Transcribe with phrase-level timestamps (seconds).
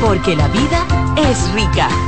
[0.00, 0.86] porque la vida
[1.16, 2.07] es rica.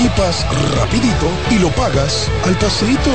[0.01, 0.45] equipas
[0.79, 3.11] rapidito y lo pagas al paseito.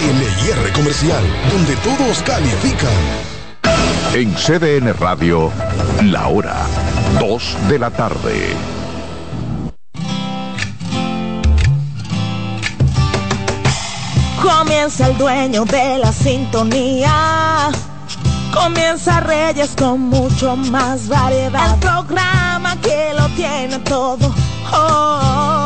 [0.00, 2.90] LIR Comercial, donde todos califican.
[4.12, 5.50] En CDN Radio,
[6.02, 6.66] la hora
[7.18, 8.54] 2 de la tarde.
[14.42, 17.70] Comienza el dueño de la sintonía.
[18.52, 21.74] Comienza Reyes con mucho más variedad.
[21.74, 24.34] El programa que lo tiene todo.
[24.72, 25.20] Oh, oh,
[25.62, 25.65] oh.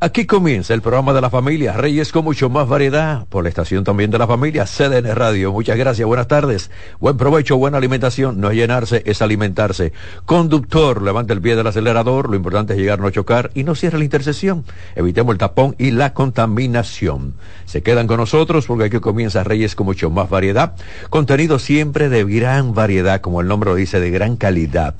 [0.00, 3.82] Aquí comienza el programa de la familia Reyes con mucho más variedad por la estación
[3.82, 5.52] también de la familia CDN Radio.
[5.52, 8.40] Muchas gracias, buenas tardes, buen provecho, buena alimentación.
[8.40, 9.92] No es llenarse, es alimentarse.
[10.24, 12.30] Conductor, levante el pie del acelerador.
[12.30, 14.64] Lo importante es llegar, no chocar y no cierre la intersección.
[14.94, 17.34] Evitemos el tapón y la contaminación.
[17.64, 20.76] Se quedan con nosotros porque aquí comienza Reyes con mucho más variedad.
[21.10, 24.94] Contenido siempre de gran variedad, como el nombre lo dice, de gran calidad.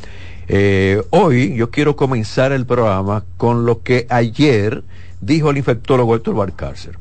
[0.48, 4.82] Eh, hoy yo quiero comenzar el programa con lo que ayer
[5.20, 6.98] dijo el infectólogo Héctor Barcárcer,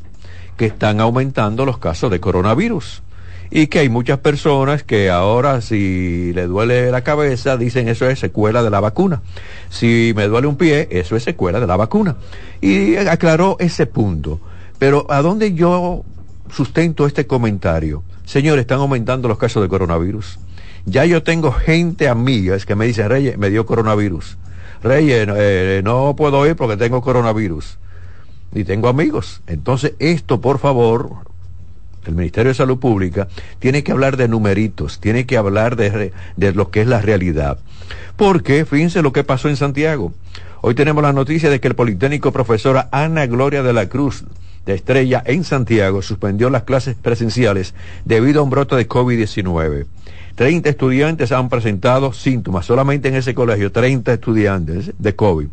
[0.57, 3.03] que están aumentando los casos de coronavirus
[3.49, 8.19] y que hay muchas personas que ahora si le duele la cabeza dicen eso es
[8.19, 9.21] secuela de la vacuna.
[9.69, 12.17] Si me duele un pie, eso es secuela de la vacuna.
[12.59, 14.41] Y aclaró ese punto.
[14.77, 16.03] Pero ¿a dónde yo
[16.51, 18.03] sustento este comentario?
[18.25, 20.37] Señores, están aumentando los casos de coronavirus.
[20.89, 24.37] Ya yo tengo gente amiga que me dice, Reyes, me dio coronavirus.
[24.81, 27.77] Reyes, eh, no puedo ir porque tengo coronavirus.
[28.53, 29.41] Y tengo amigos.
[29.47, 31.09] Entonces, esto, por favor,
[32.05, 33.27] el Ministerio de Salud Pública
[33.59, 37.59] tiene que hablar de numeritos, tiene que hablar de, de lo que es la realidad.
[38.15, 40.13] Porque, fíjense lo que pasó en Santiago.
[40.61, 44.23] Hoy tenemos la noticia de que el Politécnico profesora Ana Gloria de la Cruz
[44.65, 47.73] de Estrella en Santiago suspendió las clases presenciales
[48.05, 49.85] debido a un brote de COVID-19.
[50.37, 55.47] 30 estudiantes han presentado síntomas, solamente en ese colegio, 30 estudiantes de COVID.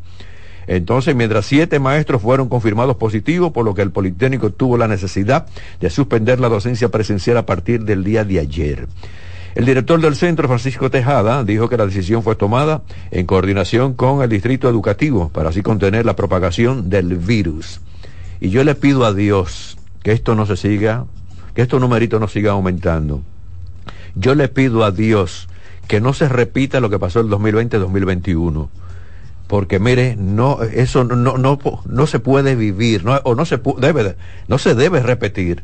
[0.66, 5.46] Entonces, mientras siete maestros fueron confirmados positivos, por lo que el Politécnico tuvo la necesidad
[5.80, 8.86] de suspender la docencia presencial a partir del día de ayer.
[9.54, 14.20] El director del centro, Francisco Tejada, dijo que la decisión fue tomada en coordinación con
[14.20, 17.80] el distrito educativo para así contener la propagación del virus.
[18.38, 21.06] Y yo le pido a Dios que esto no se siga,
[21.54, 23.22] que estos numeritos no sigan aumentando
[24.14, 25.48] yo le pido a Dios
[25.88, 28.68] que no se repita lo que pasó el 2020-2021.
[29.46, 34.16] Porque mire, no, eso no, no, no se puede vivir, no, o no se debe,
[34.48, 35.62] no se debe repetir.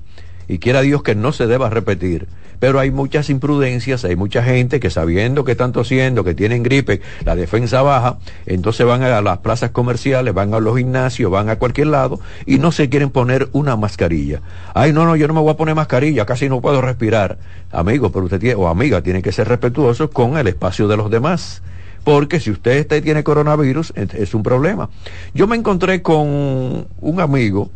[0.50, 2.27] Y quiera Dios que no se deba repetir
[2.61, 7.00] pero hay muchas imprudencias, hay mucha gente que sabiendo que están tosiendo, que tienen gripe,
[7.25, 11.56] la defensa baja, entonces van a las plazas comerciales, van a los gimnasios, van a
[11.56, 14.43] cualquier lado y no se quieren poner una mascarilla.
[14.75, 17.39] Ay, no, no, yo no me voy a poner mascarilla, casi no puedo respirar.
[17.72, 21.10] Amigo, pero usted tiene, o amiga, tiene que ser respetuoso con el espacio de los
[21.10, 21.62] demás
[22.05, 24.89] porque si usted tiene coronavirus es un problema.
[25.34, 27.71] Yo me encontré con un amigo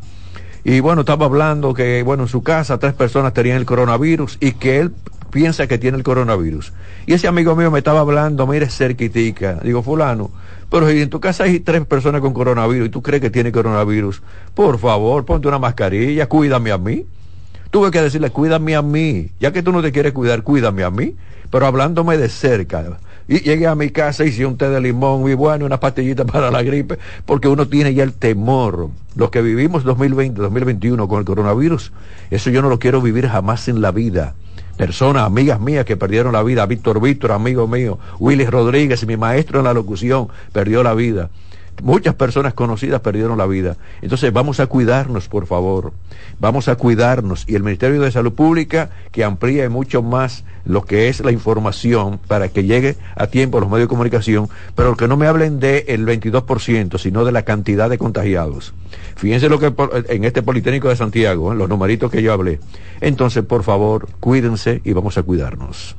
[0.65, 4.53] y bueno, estaba hablando que, bueno, en su casa tres personas tenían el coronavirus y
[4.53, 4.93] que él
[5.31, 6.73] piensa que tiene el coronavirus.
[7.07, 9.61] Y ese amigo mío me estaba hablando, mire, cerquitica.
[9.63, 10.31] Digo, fulano,
[10.71, 13.53] pero si en tu casa hay tres personas con coronavirus y tú crees que tiene
[13.53, 14.23] coronavirus,
[14.55, 17.05] por favor, ponte una mascarilla, cuídame a mí.
[17.71, 19.31] Tuve que decirle, cuídame a mí.
[19.41, 21.15] Ya que tú no te quieres cuidar, cuídame a mí.
[21.51, 22.99] Pero hablándome de cerca.
[23.27, 26.51] Y llegué a mi casa, hice un té de limón y bueno, una pastillita para
[26.51, 28.91] la gripe, porque uno tiene ya el temor.
[29.17, 31.93] Los que vivimos 2020, 2021 con el coronavirus,
[32.31, 34.35] eso yo no lo quiero vivir jamás en la vida.
[34.77, 39.61] Personas, amigas mías que perdieron la vida, Víctor Víctor, amigo mío, Willy Rodríguez, mi maestro
[39.61, 41.31] en la locución, perdió la vida.
[41.83, 43.77] Muchas personas conocidas perdieron la vida.
[44.01, 45.93] Entonces vamos a cuidarnos, por favor.
[46.39, 47.45] Vamos a cuidarnos.
[47.49, 52.19] Y el Ministerio de Salud Pública que amplíe mucho más lo que es la información
[52.27, 55.61] para que llegue a tiempo a los medios de comunicación, pero que no me hablen
[55.61, 58.73] del el 22%, sino de la cantidad de contagiados.
[59.17, 59.73] Fíjense lo que
[60.09, 62.61] en este Politécnico de Santiago, en los numeritos que yo hablé.
[63.01, 65.97] Entonces, por favor, cuídense y vamos a cuidarnos.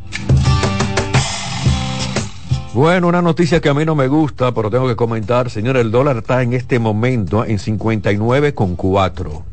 [2.76, 5.92] Bueno, una noticia que a mí no me gusta, pero tengo que comentar, señor, el
[5.92, 9.44] dólar está en este momento en 59,4.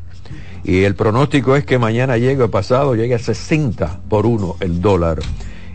[0.65, 5.21] Y el pronóstico es que mañana llegue, pasado, llegue a 60 por uno el dólar.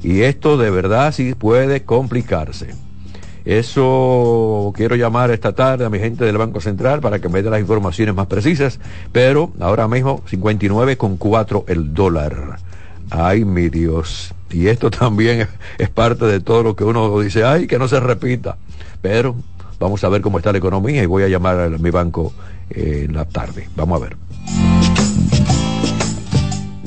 [0.03, 2.75] Y esto de verdad sí puede complicarse.
[3.45, 7.49] Eso quiero llamar esta tarde a mi gente del Banco Central para que me dé
[7.49, 8.81] las informaciones más precisas,
[9.13, 12.57] pero ahora mismo 59,4 el dólar.
[13.09, 14.33] Ay, mi Dios.
[14.51, 15.47] Y esto también
[15.77, 18.57] es, parte de todo lo que uno dice, ay, que no se repita.
[19.01, 19.35] Pero
[19.79, 22.33] vamos a ver cómo está la economía y voy a llamar a mi banco
[22.69, 23.69] eh, en la tarde.
[23.75, 24.26] Vamos a ver.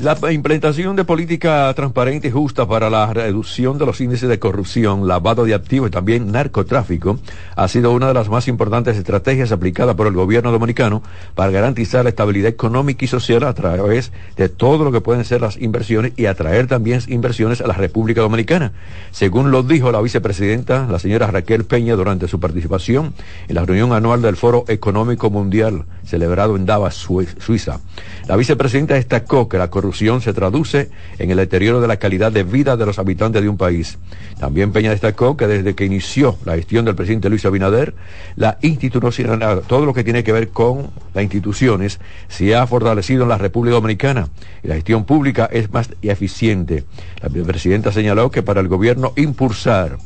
[0.01, 5.07] La implementación de política transparente y justa para la reducción de los índices de corrupción,
[5.07, 7.19] lavado de activos y también narcotráfico
[7.55, 11.03] ha sido una de las más importantes estrategias aplicadas por el gobierno dominicano
[11.35, 15.41] para garantizar la estabilidad económica y social a través de todo lo que pueden ser
[15.41, 18.71] las inversiones y atraer también inversiones a la República Dominicana.
[19.11, 23.13] Según lo dijo la vicepresidenta, la señora Raquel Peña, durante su participación
[23.47, 27.07] en la reunión anual del Foro Económico Mundial celebrado en Davos,
[27.37, 27.79] Suiza.
[28.27, 32.43] La vicepresidenta destacó que la corrupción se traduce en el deterioro de la calidad de
[32.43, 33.97] vida de los habitantes de un país.
[34.39, 37.93] También Peña destacó que desde que inició la gestión del presidente Luis Abinader,
[38.35, 43.29] la institución, todo lo que tiene que ver con las instituciones, se ha fortalecido en
[43.29, 44.29] la República Dominicana
[44.63, 46.85] y la gestión pública es más eficiente.
[47.21, 49.97] La vicepresidenta señaló que para el gobierno impulsar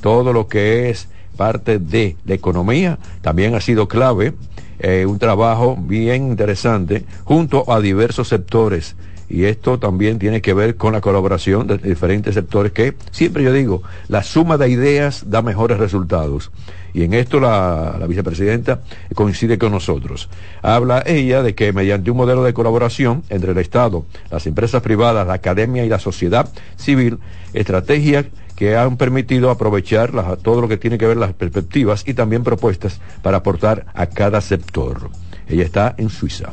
[0.00, 4.34] todo lo que es parte de la economía también ha sido clave
[4.80, 8.94] eh, un trabajo bien interesante junto a diversos sectores.
[9.28, 13.52] Y esto también tiene que ver con la colaboración de diferentes sectores que, siempre yo
[13.52, 16.50] digo, la suma de ideas da mejores resultados.
[16.94, 18.80] Y en esto la, vicepresidenta
[19.14, 20.28] coincide con nosotros.
[20.62, 25.26] Habla ella de que mediante un modelo de colaboración entre el Estado, las empresas privadas,
[25.26, 27.18] la academia y la sociedad civil,
[27.52, 28.24] estrategia
[28.56, 30.10] que han permitido aprovechar
[30.42, 34.40] todo lo que tiene que ver las perspectivas y también propuestas para aportar a cada
[34.40, 35.10] sector.
[35.48, 36.52] Ella está en Suiza.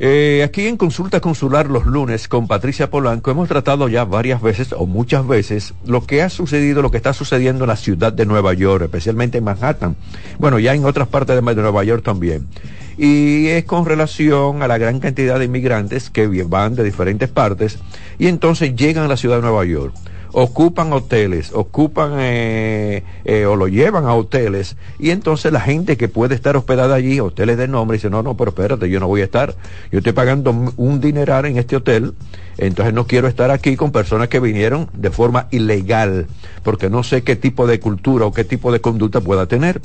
[0.00, 4.72] Eh, aquí en Consulta Consular los lunes con Patricia Polanco hemos tratado ya varias veces
[4.72, 8.24] o muchas veces lo que ha sucedido, lo que está sucediendo en la ciudad de
[8.24, 9.96] Nueva York, especialmente en Manhattan.
[10.38, 12.46] Bueno, ya en otras partes de Nueva York también
[12.96, 17.78] y es con relación a la gran cantidad de inmigrantes que van de diferentes partes
[18.18, 19.94] y entonces llegan a la ciudad de Nueva York
[20.32, 26.08] ocupan hoteles, ocupan eh, eh, o lo llevan a hoteles y entonces la gente que
[26.08, 29.22] puede estar hospedada allí, hoteles de nombre, dice, no, no, pero espérate, yo no voy
[29.22, 29.54] a estar,
[29.90, 32.14] yo estoy pagando un dineral en este hotel,
[32.58, 36.26] entonces no quiero estar aquí con personas que vinieron de forma ilegal,
[36.62, 39.80] porque no sé qué tipo de cultura o qué tipo de conducta pueda tener.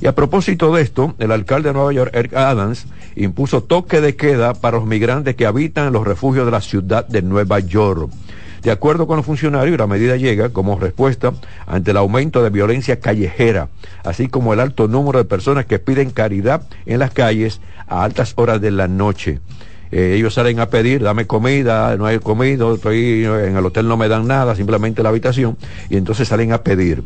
[0.00, 4.14] Y a propósito de esto, el alcalde de Nueva York, Eric Adams, impuso toque de
[4.14, 8.10] queda para los migrantes que habitan en los refugios de la ciudad de Nueva York.
[8.66, 11.32] De acuerdo con los funcionarios, la medida llega como respuesta
[11.68, 13.68] ante el aumento de violencia callejera,
[14.02, 18.32] así como el alto número de personas que piden caridad en las calles a altas
[18.34, 19.38] horas de la noche.
[19.92, 23.96] Eh, ellos salen a pedir, dame comida, no hay comida, estoy en el hotel no
[23.96, 25.56] me dan nada, simplemente la habitación,
[25.88, 27.04] y entonces salen a pedir.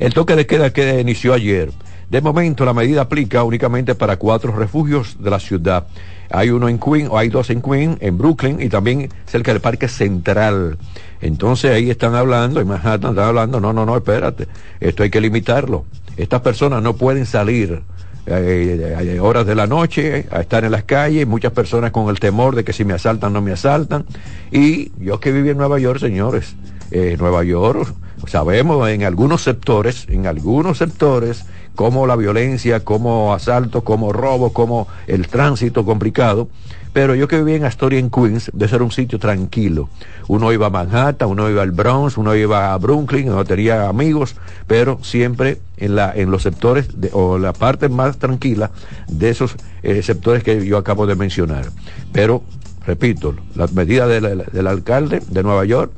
[0.00, 1.72] El toque de queda que inició ayer.
[2.08, 5.86] De momento la medida aplica únicamente para cuatro refugios de la ciudad.
[6.34, 9.60] Hay uno en Queen, o hay dos en Queen, en Brooklyn y también cerca del
[9.60, 10.76] Parque Central.
[11.20, 14.48] Entonces ahí están hablando, en Manhattan están hablando, no, no, no, espérate,
[14.80, 15.84] esto hay que limitarlo.
[16.16, 17.82] Estas personas no pueden salir
[18.26, 22.18] eh, eh, horas de la noche a estar en las calles, muchas personas con el
[22.18, 24.04] temor de que si me asaltan no me asaltan.
[24.50, 26.56] Y yo que viví en Nueva York, señores,
[26.90, 27.94] eh, Nueva York
[28.26, 31.44] Sabemos en algunos sectores, en algunos sectores,
[31.74, 36.48] como la violencia, como asalto, como robo, como el tránsito complicado.
[36.92, 39.88] Pero yo que vivía en Astoria, en Queens, de ser un sitio tranquilo.
[40.28, 44.36] Uno iba a Manhattan, uno iba al Bronx, uno iba a Brooklyn, no tenía amigos,
[44.68, 48.70] pero siempre en, la, en los sectores o la parte más tranquila
[49.08, 51.66] de esos eh, sectores que yo acabo de mencionar.
[52.12, 52.44] Pero,
[52.86, 55.90] repito, las medidas del alcalde de Nueva York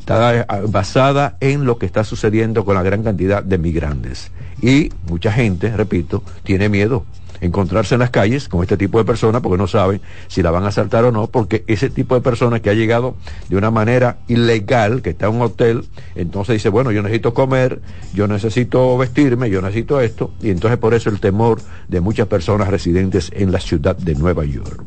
[0.00, 4.30] está basada en lo que está sucediendo con la gran cantidad de migrantes.
[4.62, 7.04] Y mucha gente, repito, tiene miedo
[7.40, 10.64] encontrarse en las calles con este tipo de personas porque no saben si la van
[10.64, 13.16] a asaltar o no, porque ese tipo de personas que ha llegado
[13.48, 15.84] de una manera ilegal, que está en un hotel,
[16.14, 17.80] entonces dice, bueno, yo necesito comer,
[18.14, 22.68] yo necesito vestirme, yo necesito esto, y entonces por eso el temor de muchas personas
[22.68, 24.82] residentes en la ciudad de Nueva York.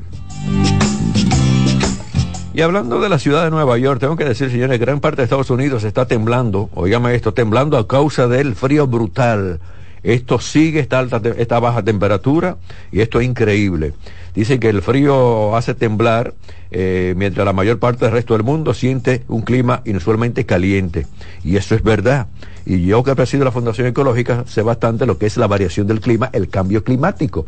[2.59, 5.23] Y hablando de la ciudad de Nueva York, tengo que decir, señores, gran parte de
[5.23, 9.61] Estados Unidos está temblando, oígame esto, temblando a causa del frío brutal.
[10.03, 12.57] Esto sigue esta, esta baja temperatura
[12.91, 13.93] y esto es increíble.
[14.35, 16.33] Dicen que el frío hace temblar
[16.71, 21.07] eh, mientras la mayor parte del resto del mundo siente un clima inusualmente caliente.
[21.43, 22.27] Y eso es verdad.
[22.65, 26.01] Y yo que presido la Fundación Ecológica sé bastante lo que es la variación del
[26.01, 27.47] clima, el cambio climático.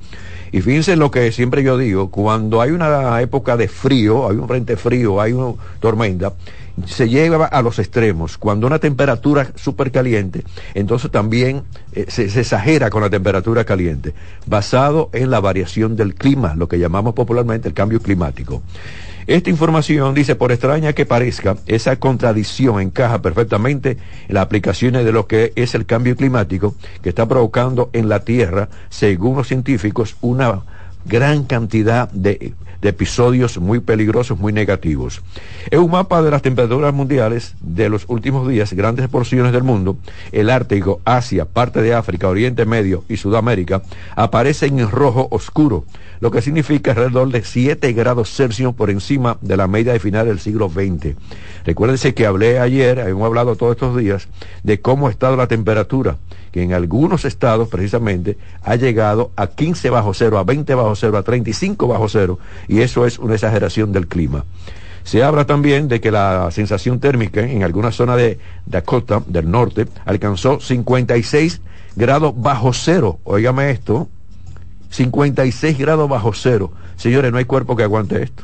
[0.51, 4.47] Y fíjense lo que siempre yo digo, cuando hay una época de frío, hay un
[4.47, 6.33] frente frío, hay una tormenta,
[6.85, 8.37] se lleva a los extremos.
[8.37, 14.13] Cuando una temperatura súper caliente, entonces también eh, se, exagera con la temperatura caliente,
[14.45, 18.61] basado en la variación del clima, lo llamamos popularmente el cambio climático.
[19.27, 23.97] Esta información, dice, por extraña que parezca, esa contradicción encaja perfectamente
[24.27, 28.21] en las aplicaciones de lo que es el cambio climático que está provocando en la
[28.25, 30.63] Tierra, según los científicos, una
[31.05, 35.21] gran cantidad de, de, episodios muy peligrosos, muy negativos.
[35.69, 39.97] Es un mapa de las temperaturas mundiales de los últimos días, grandes porciones del mundo,
[40.31, 43.83] el Ártico, Asia, parte de África, Oriente Medio y Sudamérica,
[44.15, 45.85] aparecen en rojo oscuro,
[46.21, 50.27] lo que significa alrededor de 7 grados Celsius por encima de la media de final
[50.27, 51.15] del siglo XX.
[51.65, 54.27] Recuérdense que hablé ayer, hemos hablado todos estos días,
[54.63, 56.17] de cómo ha estado la temperatura,
[56.51, 61.17] que en algunos estados precisamente ha llegado a 15 bajo cero, a 20 bajo cero,
[61.17, 64.45] a 35 bajo cero, y eso es una exageración del clima.
[65.03, 68.37] Se habla también de que la sensación térmica en alguna zona de
[68.67, 71.61] Dakota del norte alcanzó 56
[71.95, 73.19] grados bajo cero.
[73.23, 74.07] Óigame esto,
[74.91, 76.71] 56 grados bajo cero.
[76.95, 78.43] Señores, no hay cuerpo que aguante esto.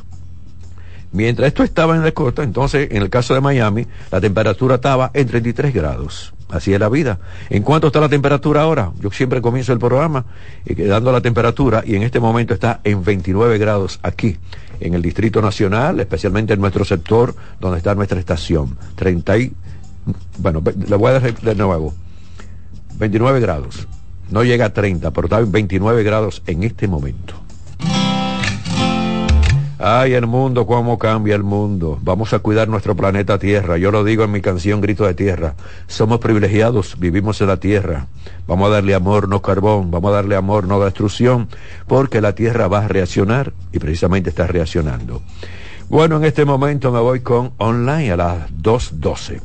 [1.12, 5.26] Mientras esto estaba en Dakota, entonces en el caso de Miami, la temperatura estaba en
[5.26, 6.34] 33 grados.
[6.50, 7.18] Así es la vida.
[7.50, 8.92] ¿En cuánto está la temperatura ahora?
[9.00, 10.24] Yo siempre comienzo el programa
[10.64, 14.38] eh, dando la temperatura y en este momento está en 29 grados aquí,
[14.80, 18.78] en el Distrito Nacional, especialmente en nuestro sector donde está nuestra estación.
[18.96, 19.52] 30 y,
[20.38, 21.94] bueno, le voy a dar de nuevo.
[22.98, 23.86] 29 grados.
[24.30, 27.34] No llega a 30, pero está en 29 grados en este momento.
[29.80, 32.00] Ay, el mundo, cómo cambia el mundo.
[32.02, 33.78] Vamos a cuidar nuestro planeta Tierra.
[33.78, 35.54] Yo lo digo en mi canción Grito de Tierra.
[35.86, 38.08] Somos privilegiados, vivimos en la Tierra.
[38.48, 39.92] Vamos a darle amor, no carbón.
[39.92, 41.48] Vamos a darle amor, no destrucción.
[41.86, 45.22] Porque la Tierra va a reaccionar y precisamente está reaccionando.
[45.88, 49.40] Bueno, en este momento me voy con online a las 2.12.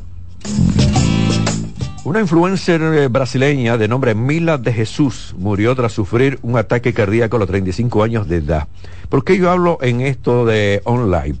[2.04, 7.36] Una influencer eh, brasileña de nombre Mila de Jesús murió tras sufrir un ataque cardíaco
[7.36, 8.68] a los 35 años de edad.
[9.08, 11.36] ¿Por qué yo hablo en esto de online?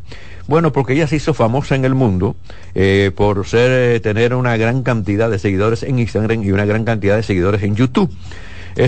[0.48, 2.34] Bueno, porque ella se hizo famosa en el mundo
[2.74, 6.84] eh, por ser eh, tener una gran cantidad de seguidores en Instagram y una gran
[6.84, 8.10] cantidad de seguidores en YouTube.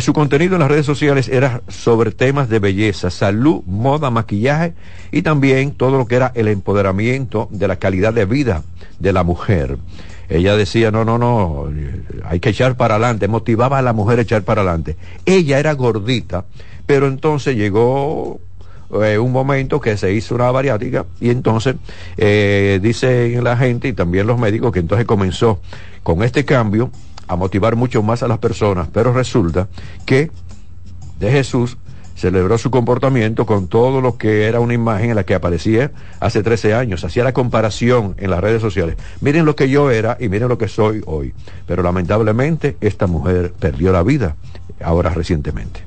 [0.00, 4.74] Su contenido en las redes sociales era sobre temas de belleza, salud, moda, maquillaje
[5.12, 8.64] y también todo lo que era el empoderamiento de la calidad de vida
[8.98, 9.78] de la mujer
[10.28, 11.68] ella decía, no, no, no,
[12.24, 14.96] hay que echar para adelante, motivaba a la mujer a echar para adelante.
[15.24, 16.44] Ella era gordita,
[16.86, 18.40] pero entonces llegó
[19.02, 21.76] eh, un momento que se hizo una bariátrica y entonces
[22.16, 25.60] eh, dice la gente y también los médicos que entonces comenzó
[26.02, 26.90] con este cambio
[27.28, 29.68] a motivar mucho más a las personas, pero resulta
[30.04, 30.30] que
[31.18, 31.76] de Jesús
[32.16, 36.42] celebró su comportamiento con todo lo que era una imagen en la que aparecía hace
[36.42, 37.04] 13 años.
[37.04, 38.96] Hacía la comparación en las redes sociales.
[39.20, 41.34] Miren lo que yo era y miren lo que soy hoy.
[41.66, 44.36] Pero lamentablemente esta mujer perdió la vida
[44.82, 45.84] ahora recientemente.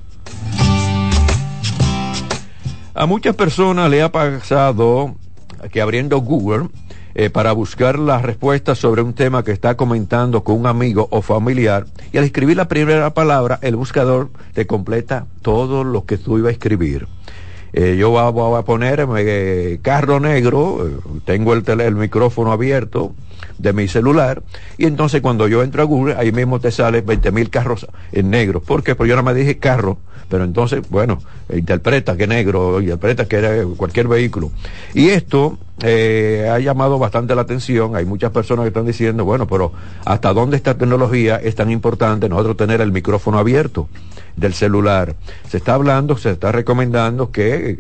[2.94, 5.16] A muchas personas le ha pasado
[5.72, 6.70] que abriendo Google
[7.16, 11.22] eh, para buscar las respuestas sobre un tema que está comentando con un amigo o
[11.22, 16.38] familiar y al escribir la primera palabra el buscador te completa todo lo que tú
[16.38, 17.08] ibas a escribir.
[17.74, 23.14] Eh, yo voy a poner eh, carro negro, tengo el, tele, el micrófono abierto
[23.58, 24.44] de mi celular
[24.78, 28.30] y entonces cuando yo entro a Google ahí mismo te sale 20 mil carros en
[28.30, 28.62] negro.
[28.62, 28.96] ¿Por qué?
[28.96, 29.98] Porque yo no me dije carro,
[30.30, 31.20] pero entonces, bueno,
[31.52, 34.52] interpreta que negro, interpreta que era cualquier vehículo.
[34.94, 37.96] Y esto eh, ha llamado bastante la atención.
[37.96, 39.72] Hay muchas personas que están diciendo, bueno, pero
[40.06, 43.90] ¿hasta dónde esta tecnología es tan importante nosotros tener el micrófono abierto
[44.36, 45.16] del celular?
[45.50, 47.80] Se está hablando, se está recomendando que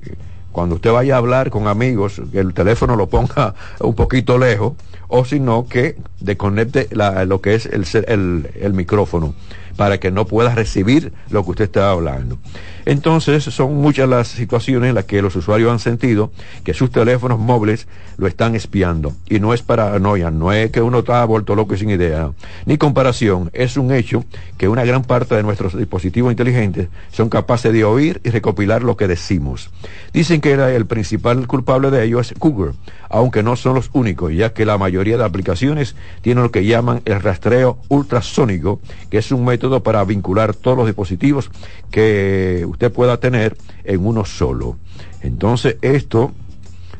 [0.60, 4.74] cuando usted vaya a hablar con amigos, el teléfono lo ponga un poquito lejos,
[5.08, 9.34] o si no, que desconecte lo que es el micrófono
[9.80, 12.38] para que no pueda recibir lo que usted está hablando.
[12.84, 16.32] Entonces, son muchas las situaciones en las que los usuarios han sentido
[16.66, 19.14] que sus teléfonos móviles lo están espiando.
[19.30, 22.32] Y no es paranoia, no es que uno está vuelto loco y sin idea,
[22.66, 23.52] ni comparación.
[23.54, 24.26] Es un hecho
[24.58, 28.98] que una gran parte de nuestros dispositivos inteligentes son capaces de oír y recopilar lo
[28.98, 29.70] que decimos.
[30.12, 32.74] Dicen que el principal culpable de ello es Google,
[33.08, 37.02] aunque no son los únicos, ya que la mayoría de aplicaciones tienen lo que llaman
[37.06, 41.52] el rastreo ultrasónico, que es un método para vincular todos los dispositivos
[41.92, 44.78] que usted pueda tener en uno solo.
[45.22, 46.34] Entonces, esto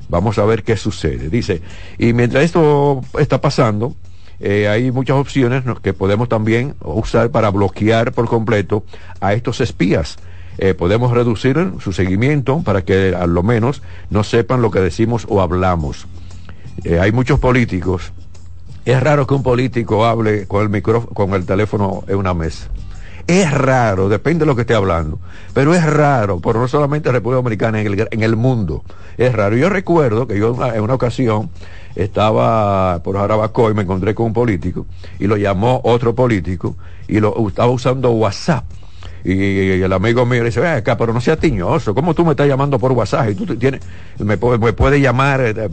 [0.10, 1.30] Vamos a ver qué sucede.
[1.30, 1.62] Dice,
[2.00, 3.96] y mientras esto está pasando,
[4.40, 8.84] eh, hay muchas opciones que podemos también usar para bloquear por completo
[9.22, 10.18] a estos espías.
[10.58, 15.26] Eh, podemos reducir su seguimiento para que a lo menos no sepan lo que decimos
[15.30, 16.08] o hablamos.
[16.84, 18.12] Eh, hay muchos políticos.
[18.90, 22.70] Es raro que un político hable con el micrófono, con el teléfono en una mesa.
[23.28, 25.20] Es raro, depende de lo que esté hablando,
[25.54, 28.84] pero es raro, por no solamente en República Dominicana, en el, mundo.
[29.16, 29.56] Es raro.
[29.56, 31.52] Yo recuerdo que yo en una ocasión
[31.96, 34.88] estaba por Jarabacoa y me encontré con un político
[35.20, 36.76] y lo llamó otro político
[37.08, 38.66] y lo estaba usando WhatsApp.
[39.24, 42.48] Y, el amigo mío le dice, acá, pero no sea tiñoso, ¿cómo tú me estás
[42.48, 43.30] llamando por WhatsApp?
[43.30, 43.82] Y tú tienes,
[44.18, 45.70] me, me puedes llamar eh,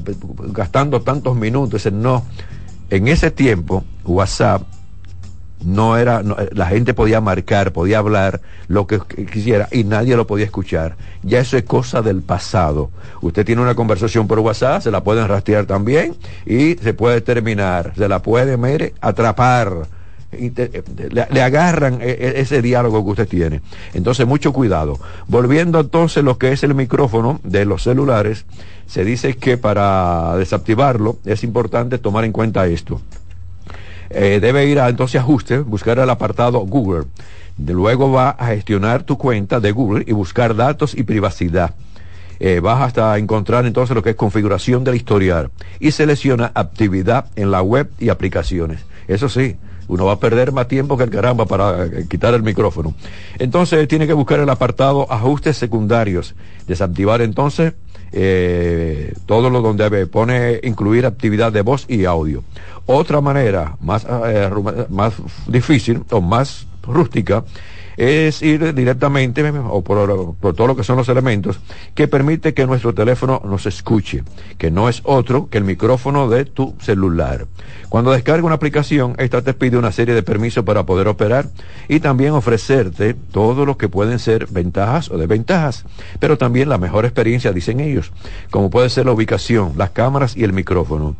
[0.53, 1.83] gastando tantos minutos.
[1.83, 2.23] Dice, no,
[2.91, 4.63] en ese tiempo WhatsApp
[5.65, 9.01] no era, la gente podía marcar, podía hablar lo que
[9.33, 10.97] quisiera y nadie lo podía escuchar.
[11.23, 12.91] Ya eso es cosa del pasado.
[13.23, 16.15] Usted tiene una conversación por WhatsApp, se la pueden rastrear también
[16.45, 19.89] y se puede terminar, se la puede, atrapar.
[21.11, 23.61] Le, agarran e, e, ese diálogo que usted tiene.
[23.95, 24.99] Entonces, mucho cuidado.
[25.29, 28.45] Volviendo entonces lo que es el micrófono de los celulares,
[28.87, 33.01] se dice que para desactivarlo es importante tomar en cuenta esto.
[34.11, 37.05] Eh, debe ir a entonces ajuste, buscar el apartado Google.
[37.57, 41.75] De luego va a gestionar tu cuenta de Google y buscar datos y privacidad.
[42.39, 45.51] Eh, vas hasta encontrar entonces lo que es configuración del historial
[45.81, 48.85] y selecciona actividad en la web y aplicaciones.
[49.09, 49.57] Eso sí,
[49.89, 52.95] uno va a perder más tiempo que el caramba para eh, quitar el micrófono.
[53.39, 56.35] Entonces tiene que buscar el apartado ajustes secundarios,
[56.67, 57.75] desactivar entonces
[58.13, 62.43] eh, todo lo donde pone incluir actividad de voz y audio.
[62.87, 64.51] Otra manera más, eh,
[64.89, 65.15] más
[65.47, 67.45] difícil o más rústica
[67.97, 71.59] es ir directamente o por, por, todo lo que son los elementos
[71.95, 74.23] que permite que nuestro teléfono nos escuche,
[74.59, 77.47] que no es otro que el micrófono de tu celular.
[77.89, 81.49] Cuando descarga una aplicación, esta te pide una serie de permisos para poder operar
[81.89, 85.85] y también ofrecerte todo lo que pueden ser ventajas o desventajas,
[86.19, 88.13] pero también la mejor experiencia, dicen ellos,
[88.51, 91.17] como puede ser la ubicación, las cámaras y el micrófono.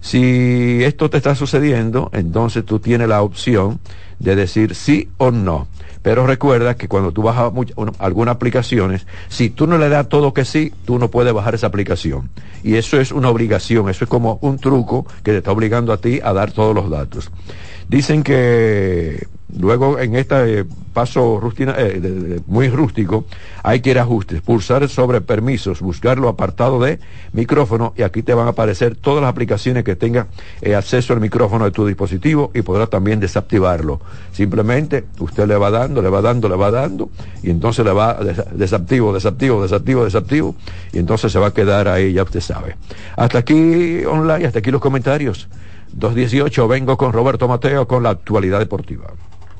[0.00, 3.80] Si esto te está sucediendo, entonces tú tienes la opción
[4.18, 5.68] de decir sí o no.
[6.02, 7.52] Pero recuerda que cuando tú bajas
[7.98, 11.66] algunas aplicaciones, si tú no le das todo que sí, tú no puedes bajar esa
[11.66, 12.30] aplicación.
[12.62, 15.98] Y eso es una obligación, eso es como un truco que te está obligando a
[15.98, 17.30] ti a dar todos los datos.
[17.88, 23.24] Dicen que luego en este paso eh, muy rústico
[23.62, 26.98] hay que ir ajustes, pulsar sobre permisos, buscar lo apartado de
[27.32, 30.26] micrófono y aquí te van a aparecer todas las aplicaciones que tengan
[30.60, 34.00] eh, acceso al micrófono de tu dispositivo y podrás también desactivarlo.
[34.32, 37.10] Simplemente usted le va dando, le va dando, le va dando
[37.42, 38.18] y entonces le va
[38.52, 40.54] desactivo, desactivo, desactivo, desactivo
[40.92, 42.76] y entonces se va a quedar ahí, ya usted sabe.
[43.16, 45.48] Hasta aquí online, hasta aquí los comentarios.
[45.92, 49.06] 218, vengo con Roberto Mateo con la actualidad deportiva.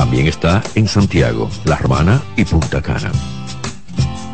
[0.00, 3.12] También está en Santiago, La Romana y Punta Cana.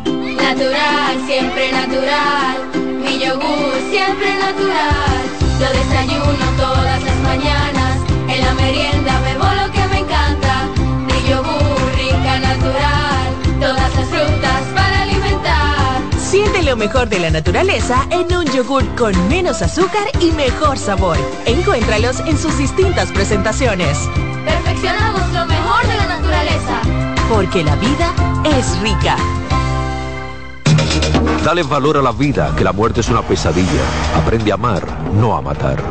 [0.04, 2.56] Natural, siempre natural.
[3.02, 5.18] Mi yogur, siempre natural.
[5.58, 7.98] Lo desayuno todas las mañanas.
[8.28, 10.68] En la merienda bebo lo que me encanta.
[11.08, 13.58] Mi yogur, rica, natural.
[13.58, 16.00] Todas las frutas para alimentar.
[16.16, 21.18] Siente lo mejor de la naturaleza en un yogur con menos azúcar y mejor sabor.
[21.44, 23.98] Encuéntralos en sus distintas presentaciones.
[24.76, 26.80] Perfeccionamos lo mejor de la naturaleza.
[27.30, 28.12] Porque la vida
[28.44, 29.16] es rica.
[31.42, 33.80] Dale valor a la vida, que la muerte es una pesadilla.
[34.14, 35.82] Aprende a amar, no a matar.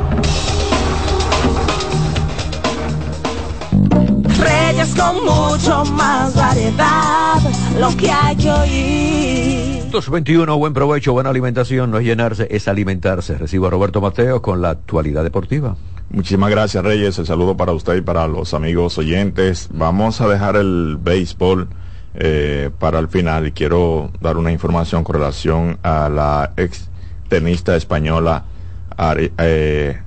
[4.40, 7.42] Reyes con mucho más variedad,
[7.80, 9.90] lo que hay que oír.
[9.90, 13.36] 221, buen provecho, buena alimentación, no es llenarse, es alimentarse.
[13.36, 15.76] Recibo a Roberto Mateo con la actualidad deportiva.
[16.10, 19.70] Muchísimas gracias Reyes, el saludo para usted y para los amigos oyentes.
[19.72, 21.68] Vamos a dejar el béisbol
[22.14, 26.90] eh, para el final y quiero dar una información con relación a la ex
[27.28, 28.46] tenista española
[28.96, 30.00] Ari, eh,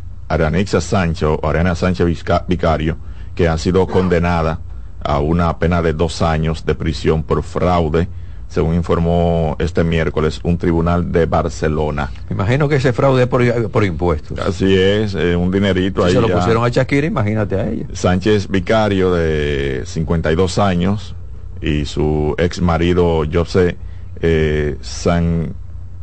[0.81, 2.07] Sancho, Ariana Sánchez
[2.47, 2.97] Vicario,
[3.35, 4.61] que ha sido condenada
[5.03, 8.09] a una pena de dos años de prisión por fraude
[8.49, 12.11] según informó este miércoles un tribunal de Barcelona.
[12.29, 14.39] Me imagino que ese fraude es por, por impuestos.
[14.39, 16.15] Así es, eh, un dinerito si ahí.
[16.15, 17.87] Se lo pusieron a Shakira, imagínate a ella.
[17.93, 21.15] Sánchez Vicario, de 52 años,
[21.61, 23.77] y su ex marido José
[24.21, 25.55] eh, San,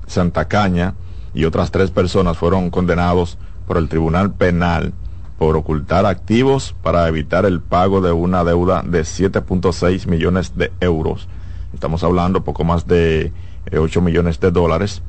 [0.08, 0.96] Santa Caña
[1.34, 4.94] y otras tres personas fueron condenados por el Tribunal Penal
[5.38, 11.28] por ocultar activos para evitar el pago de una deuda de 7.6 millones de euros.
[11.76, 13.32] Estamos hablando poco más de
[13.70, 15.04] eh, 8 millones de dólares.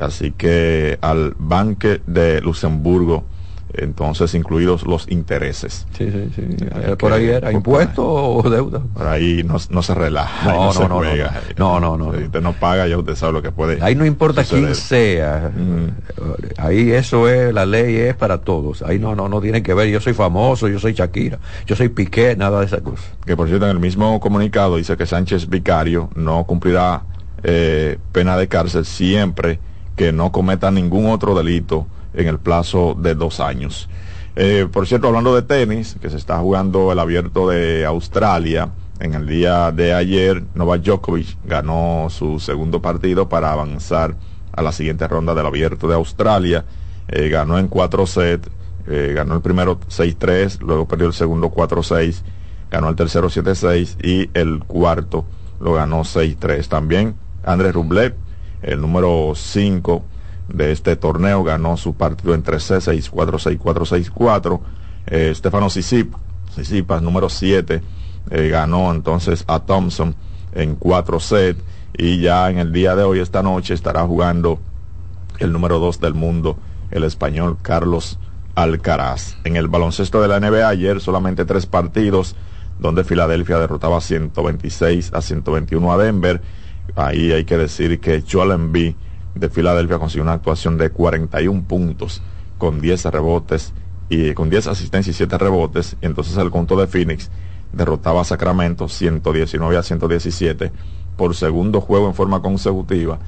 [0.00, 3.24] Así que al Banco de Luxemburgo,
[3.78, 5.86] entonces incluidos los intereses.
[5.96, 6.42] Sí, sí, sí.
[6.60, 8.80] Eh, por ahí era impuesto o deuda.
[8.94, 10.52] Por ahí no, no se relaja.
[10.52, 11.40] No, no, se no, juega.
[11.56, 13.78] no, no, no, Si usted no paga, ya usted sabe lo que puede.
[13.82, 14.64] Ahí no importa suceder.
[14.64, 15.52] quién sea.
[15.54, 15.88] Mm.
[16.58, 18.82] Ahí eso es, la ley es para todos.
[18.82, 19.88] Ahí no, no, no tiene que ver.
[19.88, 23.02] Yo soy famoso, yo soy Shakira, yo soy Piqué, nada de esa cosa.
[23.24, 27.02] Que por cierto, en el mismo comunicado dice que Sánchez Vicario no cumplirá
[27.42, 29.58] eh, pena de cárcel siempre
[29.96, 31.86] que no cometa ningún otro delito
[32.16, 33.88] en el plazo de dos años.
[34.34, 39.14] Eh, por cierto, hablando de tenis, que se está jugando el abierto de Australia, en
[39.14, 44.16] el día de ayer, Novak Djokovic ganó su segundo partido para avanzar
[44.52, 46.64] a la siguiente ronda del abierto de Australia.
[47.08, 48.48] Eh, ganó en cuatro sets,
[48.86, 52.22] eh, ganó el primero 6-3, luego perdió el segundo 4-6,
[52.70, 55.24] ganó el tercero 7-6 y el cuarto
[55.60, 56.66] lo ganó 6-3.
[56.68, 58.14] También Andrés Rublev,
[58.62, 60.04] el número 5
[60.48, 64.60] de este torneo, ganó su partido en 3-6, 6-4, 6-4, 6-4.
[65.06, 67.82] Eh, Stefano Tsitsipas, número 7,
[68.30, 70.14] eh, ganó entonces a Thompson
[70.52, 71.62] en 4 sets
[71.96, 74.58] y ya en el día de hoy, esta noche, estará jugando
[75.38, 76.58] el número 2 del mundo,
[76.90, 78.18] el español Carlos
[78.54, 79.36] Alcaraz.
[79.44, 82.36] En el baloncesto de la NBA ayer solamente tres partidos
[82.78, 86.40] donde Filadelfia derrotaba 126 a 121 a Denver.
[86.94, 88.94] Ahí hay que decir que Joel Embiid
[89.36, 92.22] de Filadelfia consiguió una actuación de 41 puntos
[92.58, 93.72] con 10 rebotes
[94.08, 95.96] y con 10 asistencias y 7 rebotes.
[96.00, 97.30] Y entonces el conjunto de Phoenix
[97.72, 100.72] derrotaba a Sacramento 119 a 117
[101.16, 103.18] por segundo juego en forma consecutiva.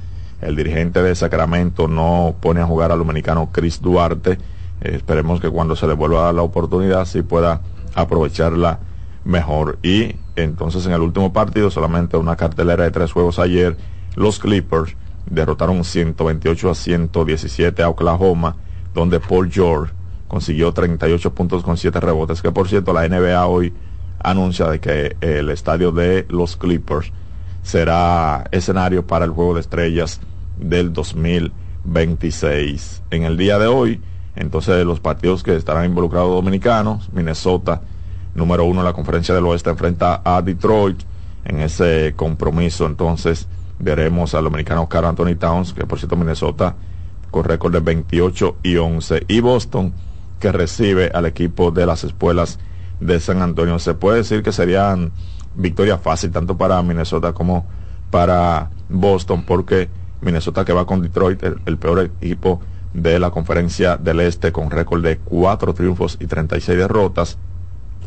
[0.41, 4.31] El dirigente de Sacramento no pone a jugar al dominicano Chris Duarte.
[4.81, 7.61] Eh, esperemos que cuando se le vuelva a dar la oportunidad sí pueda
[7.93, 8.79] aprovecharla
[9.25, 9.77] mejor.
[9.83, 13.77] Y entonces en el último partido, solamente una cartelera de tres juegos ayer,
[14.15, 14.95] los Clippers
[15.29, 18.55] derrotaron 128 a 117 a Oklahoma,
[18.93, 19.93] donde Paul George
[20.27, 23.73] consiguió 38 puntos con 7 rebotes, que por cierto la NBA hoy
[24.19, 27.11] anuncia de que el estadio de los Clippers
[27.63, 30.19] será escenario para el juego de estrellas
[30.57, 33.03] del 2026.
[33.11, 34.01] En el día de hoy,
[34.35, 37.81] entonces los partidos que estarán involucrados dominicanos, Minnesota,
[38.35, 41.01] número uno en la conferencia del oeste, enfrenta a Detroit
[41.45, 42.85] en ese compromiso.
[42.85, 43.47] Entonces
[43.79, 46.75] veremos al dominicano Carl Anthony Towns, que por cierto Minnesota
[47.31, 49.25] con récord de 28 y 11.
[49.27, 49.93] Y Boston,
[50.39, 52.59] que recibe al equipo de las espuelas
[52.99, 53.79] de San Antonio.
[53.79, 55.11] Se puede decir que serían
[55.55, 57.65] victoria fácil tanto para Minnesota como
[58.11, 59.89] para Boston, porque
[60.21, 62.59] Minnesota que va con Detroit, el, el peor equipo
[62.93, 67.37] de la conferencia del este, con récord de 4 triunfos y 36 derrotas.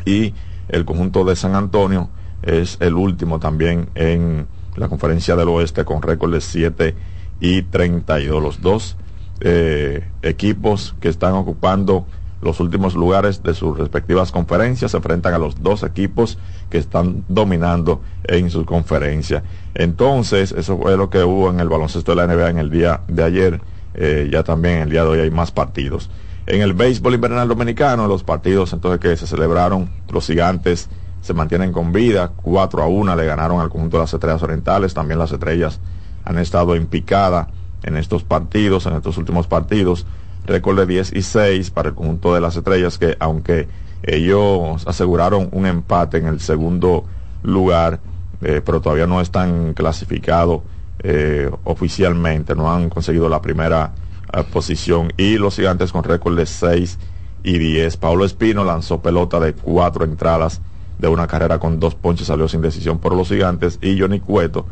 [0.04, 0.34] Y
[0.68, 2.08] el conjunto de San Antonio
[2.42, 6.94] es el último también en la conferencia del oeste con récord de 7
[7.40, 8.42] y 32.
[8.42, 8.96] Los dos
[9.40, 12.06] eh, equipos que están ocupando
[12.42, 16.38] los últimos lugares de sus respectivas conferencias, se enfrentan a los dos equipos
[16.70, 19.44] que están dominando en su conferencia.
[19.74, 23.00] Entonces, eso fue lo que hubo en el baloncesto de la NBA en el día
[23.06, 23.60] de ayer,
[23.94, 26.10] eh, ya también el día de hoy hay más partidos.
[26.46, 30.88] En el béisbol invernal dominicano, los partidos entonces que se celebraron, los gigantes
[31.22, 34.92] se mantienen con vida, 4 a 1 le ganaron al conjunto de las estrellas orientales,
[34.92, 35.80] también las estrellas
[36.24, 37.48] han estado en picada
[37.84, 40.04] en estos partidos, en estos últimos partidos,
[40.46, 43.68] récord de 10 y 6 para el conjunto de las estrellas que aunque
[44.02, 47.04] ellos aseguraron un empate en el segundo
[47.44, 48.00] lugar,
[48.40, 50.62] eh, pero todavía no están clasificados
[51.04, 53.92] eh, oficialmente, no han conseguido la primera
[54.32, 55.12] eh, posición.
[55.16, 56.98] Y los gigantes con récord de 6
[57.44, 57.96] y 10.
[57.96, 60.60] Pablo Espino lanzó pelota de cuatro entradas
[61.02, 64.66] de una carrera con dos ponches, salió sin decisión por los gigantes y Johnny Cueto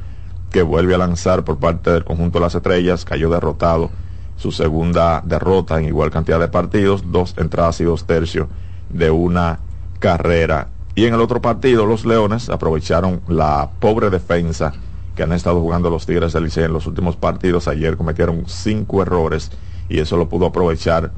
[0.51, 3.91] que vuelve a lanzar por parte del conjunto de las estrellas, cayó derrotado
[4.37, 8.49] su segunda derrota en igual cantidad de partidos, dos entradas y dos tercios
[8.89, 9.59] de una
[9.99, 10.69] carrera.
[10.95, 14.73] Y en el otro partido, los Leones aprovecharon la pobre defensa
[15.15, 17.69] que han estado jugando los Tigres del Liceo en los últimos partidos.
[17.69, 19.51] Ayer cometieron cinco errores
[19.89, 21.11] y eso lo pudo aprovechar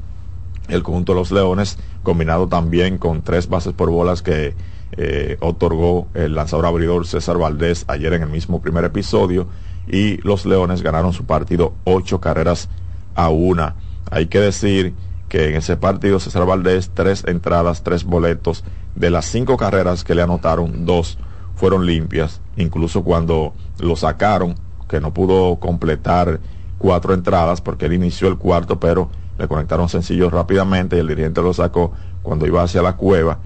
[0.67, 4.55] el conjunto de los Leones, combinado también con tres bases por bolas que
[4.97, 9.47] eh, otorgó el lanzador abridor César Valdés ayer en el mismo primer episodio
[9.87, 12.69] y los Leones ganaron su partido ocho carreras
[13.15, 13.75] a una.
[14.11, 14.93] Hay que decir
[15.29, 18.63] que en ese partido César Valdés tres entradas, tres boletos,
[18.95, 21.17] de las cinco carreras que le anotaron, dos
[21.55, 24.55] fueron limpias, incluso cuando lo sacaron,
[24.87, 26.39] que no pudo completar
[26.77, 31.41] cuatro entradas porque él inició el cuarto, pero le conectaron sencillos rápidamente y el dirigente
[31.41, 33.39] lo sacó cuando iba hacia la cueva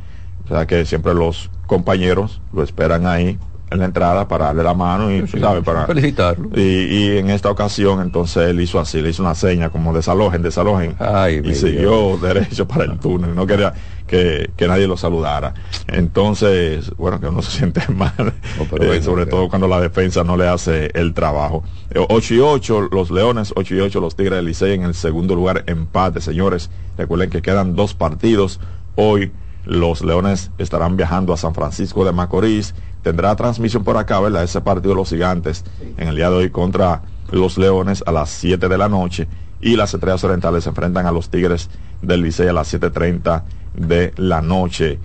[0.49, 3.37] o sea que siempre los compañeros lo esperan ahí
[3.69, 6.49] en la entrada para darle la mano y para felicitarlo.
[6.55, 10.95] Y, en esta ocasión entonces él hizo así, le hizo una seña como desalojen, desalojen
[11.43, 13.73] y siguió derecho para el túnel, no quería
[14.07, 15.53] que, nadie lo saludara.
[15.87, 18.33] Entonces, bueno, que uno se siente mal,
[18.79, 21.63] eh, sobre todo cuando la defensa no le hace el trabajo.
[21.93, 25.35] 8 y 8, los Leones, 8 y 8, los Tigres del Licey en el segundo
[25.35, 26.69] lugar, empate, señores.
[26.97, 28.61] Recuerden que quedan dos partidos
[28.95, 29.31] hoy
[29.67, 32.73] los Leones estarán viajando a San Francisco de Macorís.
[33.03, 34.43] Tendrá transmisión por acá, ¿verdad?
[34.43, 35.65] Ese partido de los gigantes
[35.97, 37.01] en el día de hoy contra
[37.31, 39.27] los Leones a las 7 de la noche.
[39.59, 41.69] Y las Estrellas Orientales se enfrentan a los Tigres
[42.01, 43.43] del Licey a las 7.30
[43.75, 44.99] de la noche.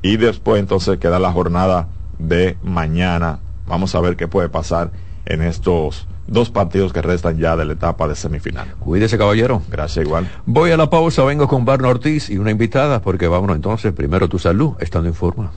[0.00, 3.40] Y después entonces queda la jornada de mañana.
[3.66, 4.92] Vamos a ver qué puede pasar
[5.26, 8.74] en estos dos partidos que restan ya de la etapa de semifinal.
[8.78, 9.62] Cuídese, caballero.
[9.70, 10.30] Gracias, igual.
[10.44, 14.28] Voy a la pausa, vengo con Barno Ortiz y una invitada, porque vámonos entonces, primero
[14.28, 15.52] tu salud, estando en forma.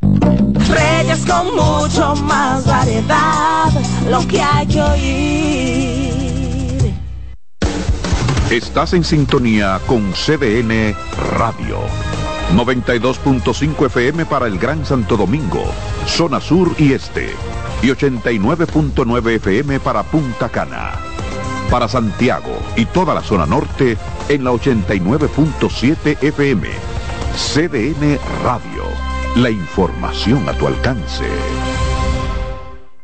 [0.00, 3.70] Reyes con mucho más variedad,
[4.08, 6.10] lo que hay que oír.
[8.50, 10.94] Estás en sintonía con CDN
[11.36, 11.78] Radio.
[12.54, 15.64] 92.5 FM para el Gran Santo Domingo,
[16.06, 17.30] zona sur y este
[17.82, 20.92] y 89.9 FM para Punta Cana.
[21.70, 23.96] Para Santiago y toda la zona norte
[24.28, 26.68] en la 89.7 FM.
[27.34, 28.84] CDN Radio.
[29.36, 31.24] La información a tu alcance.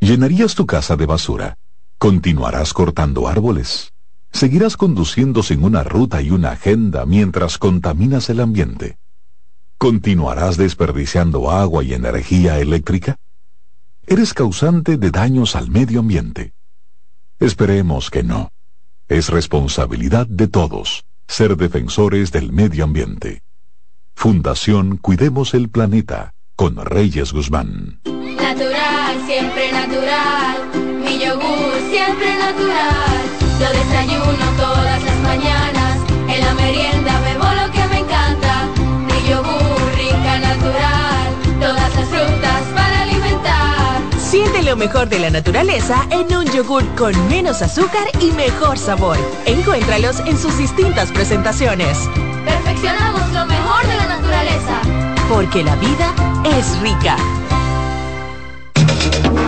[0.00, 1.54] ¿Llenarías tu casa de basura?
[1.98, 3.92] ¿Continuarás cortando árboles?
[4.32, 8.98] ¿Seguirás conduciendo sin una ruta y una agenda mientras contaminas el ambiente?
[9.78, 13.16] ¿Continuarás desperdiciando agua y energía eléctrica?
[14.06, 16.52] Eres causante de daños al medio ambiente.
[17.38, 18.50] Esperemos que no.
[19.08, 23.42] Es responsabilidad de todos ser defensores del medio ambiente.
[24.14, 28.00] Fundación Cuidemos el Planeta con Reyes Guzmán.
[28.04, 30.70] Natural, siempre natural.
[31.04, 33.16] Mi yogur siempre natural.
[33.60, 35.75] Lo desayuno todas las mañanas.
[44.28, 49.16] Siente lo mejor de la naturaleza en un yogur con menos azúcar y mejor sabor.
[49.44, 51.96] Encuéntralos en sus distintas presentaciones.
[52.44, 54.80] Perfeccionamos lo mejor de la naturaleza.
[55.28, 56.12] Porque la vida
[56.58, 57.16] es rica.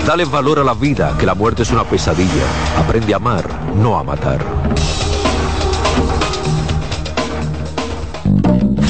[0.06, 2.44] Dale valor a la vida, que la muerte es una pesadilla.
[2.78, 4.38] Aprende a amar, no a matar.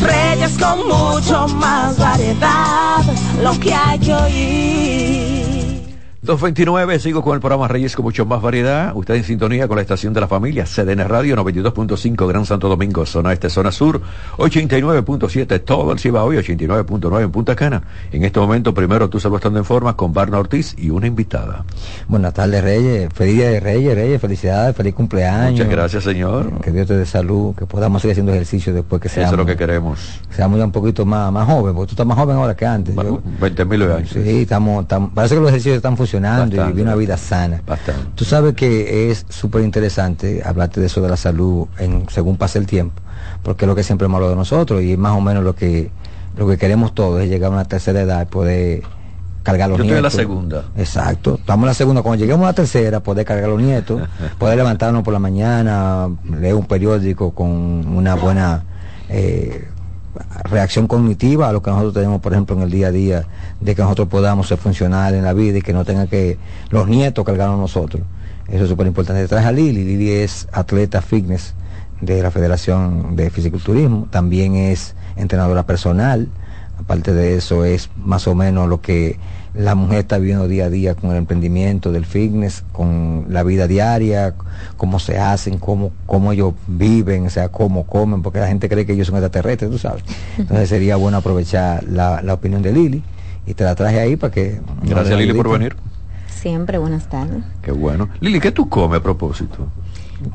[0.02, 3.02] Reyes con mucho más variedad,
[3.42, 5.37] lo que hay que oír.
[6.28, 8.92] 229, sigo con el programa Reyes con mucho más variedad.
[8.94, 13.06] Usted en sintonía con la estación de la familia, CDN Radio 92.5 Gran Santo Domingo,
[13.06, 14.02] zona este, zona sur,
[14.36, 17.82] 89.7 todo el Cibao y 89.9 en Punta Cana.
[18.12, 21.64] En este momento, primero tú salvo estando en forma con Barna Ortiz y una invitada.
[22.08, 23.08] Buenas tardes, Reyes.
[23.14, 24.20] Feliz día de Reyes, Reyes.
[24.20, 25.52] Felicidades, feliz cumpleaños.
[25.52, 26.60] Muchas gracias, señor.
[26.60, 29.32] Que Dios te dé salud, que podamos seguir haciendo ejercicio después que seamos.
[29.32, 30.20] Eso es lo que queremos.
[30.28, 32.94] Seamos ya un poquito más, más joven, porque tú estás más joven ahora que antes.
[32.94, 34.10] Bueno, 20 mil años.
[34.10, 37.62] Sí, estamos, estamos, parece que los ejercicios están funcionando y vivir una vida sana.
[38.14, 42.58] Tú sabes que es súper interesante hablarte de eso de la salud en, según pase
[42.58, 43.00] el tiempo,
[43.42, 45.54] porque es lo que siempre hemos hablado de nosotros y es más o menos lo
[45.54, 45.90] que,
[46.36, 48.82] lo que queremos todos, es llegar a una tercera edad y poder
[49.42, 50.14] cargar los Yo nietos.
[50.14, 50.64] estoy en la segunda.
[50.76, 51.36] Exacto.
[51.36, 52.02] Estamos en la segunda.
[52.02, 54.02] Cuando lleguemos a la tercera, poder cargar los nietos,
[54.38, 58.64] poder levantarnos por la mañana, leer un periódico con una buena
[59.08, 59.68] eh,
[60.44, 63.26] reacción cognitiva a lo que nosotros tenemos, por ejemplo, en el día a día,
[63.60, 66.38] de que nosotros podamos ser funcionales en la vida y que no tengan que
[66.70, 68.02] los nietos cargar a nosotros.
[68.48, 69.26] Eso es súper importante.
[69.28, 69.84] Traje a Lili.
[69.84, 71.54] Lili es atleta fitness
[72.00, 74.08] de la Federación de Fisiculturismo.
[74.10, 76.28] También es entrenadora personal.
[76.78, 79.18] Aparte de eso, es más o menos lo que
[79.58, 83.66] la mujer está viviendo día a día con el emprendimiento del fitness, con la vida
[83.66, 84.34] diaria,
[84.76, 88.86] cómo se hacen, cómo, cómo ellos viven, o sea, cómo comen, porque la gente cree
[88.86, 90.04] que ellos son extraterrestres, tú sabes.
[90.38, 93.02] Entonces sería bueno aprovechar la, la opinión de Lili
[93.46, 94.60] y te la traje ahí para que...
[94.84, 95.74] Gracias, Lili, por venir.
[96.28, 97.42] Siempre, buenas tardes.
[97.60, 98.08] Qué bueno.
[98.20, 99.66] Lili, ¿qué tú comes a propósito?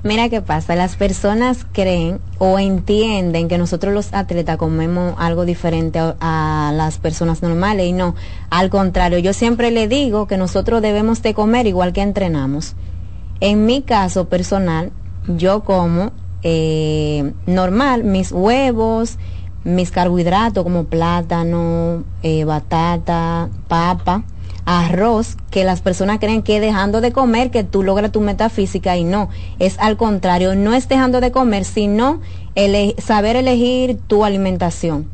[0.02, 6.00] Mira qué pasa, las personas creen o entienden que nosotros los atletas comemos algo diferente
[6.00, 8.16] a, las personas normales y no,
[8.50, 12.76] al contrario, yo siempre le digo que nosotros debemos de comer igual que entrenamos.
[13.42, 14.92] En mi caso personal,
[15.28, 19.18] yo como eh, normal mis huevos,
[19.66, 24.24] mis carbohidratos como plátano, eh, batata, papa,
[24.66, 29.04] arroz que las personas creen que dejando de comer que tú logras tu metafísica y
[29.04, 32.22] no, es al contrario, no es dejando de comer, sino
[33.00, 35.10] saber elegir tu alimentación.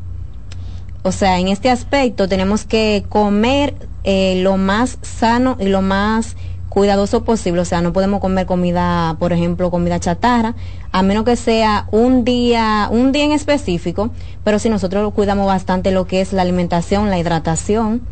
[1.02, 6.36] O sea, en este aspecto tenemos que comer eh, lo más sano y lo más
[6.68, 10.54] cuidadoso posible, o sea, no podemos comer comida, por ejemplo, comida chatarra,
[10.92, 14.10] a menos que sea un día, un día en específico,
[14.44, 18.02] pero si nosotros cuidamos bastante lo que es la alimentación, la hidratación,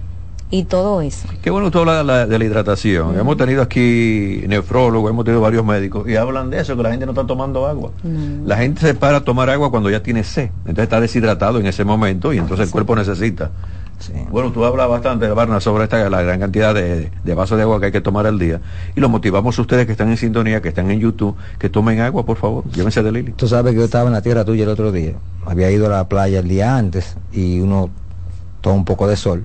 [0.50, 1.28] y todo eso.
[1.42, 3.08] Qué bueno tú hablas de la, de la hidratación.
[3.08, 3.20] Uh -huh.
[3.20, 7.04] Hemos tenido aquí nefrólogos, hemos tenido varios médicos y hablan de eso, que la gente
[7.06, 7.90] no está tomando agua.
[8.02, 8.46] Uh -huh.
[8.46, 11.66] La gente se para a tomar agua cuando ya tiene sed, entonces está deshidratado en
[11.66, 13.50] ese momento y entonces el cuerpo necesita.
[13.98, 14.12] Sí.
[14.30, 17.80] Bueno, tú hablas bastante, Barna, sobre esta la gran cantidad de, de, vasos de agua
[17.80, 18.60] que hay que tomar al día.
[18.94, 21.98] Y lo motivamos a ustedes que están en sintonía, que están en YouTube, que tomen
[22.00, 22.62] agua, por favor.
[22.70, 23.32] Llévense de Lili.
[23.32, 25.14] Tú sabes que yo estaba en la tierra tuya el otro día.
[25.44, 27.90] Había ido a la playa el día antes y uno
[28.60, 29.44] toma un poco de sol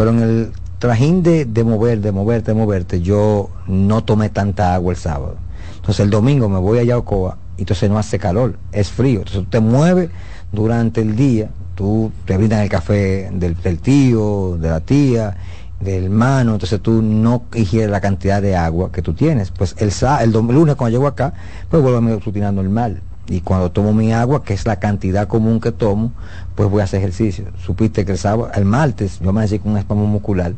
[0.00, 4.72] pero en el trajín de, de mover, de moverte, de moverte, yo no tomé tanta
[4.72, 5.36] agua el sábado.
[5.76, 9.18] Entonces el domingo me voy a Yaocoa y entonces no hace calor, es frío.
[9.18, 10.08] Entonces tú te mueves
[10.52, 15.36] durante el día, tú te brindan el café del, del tío, de la tía,
[15.80, 19.50] del hermano, entonces tú no ingieres la cantidad de agua que tú tienes.
[19.50, 21.34] Pues el, el, el lunes cuando llego acá,
[21.68, 25.28] pues vuelvo a mi rutina normal y cuando tomo mi agua, que es la cantidad
[25.28, 26.12] común que tomo,
[26.54, 27.46] pues voy a hacer ejercicio.
[27.64, 30.54] Supiste que el sábado, el martes, yo me decí con un espasmo muscular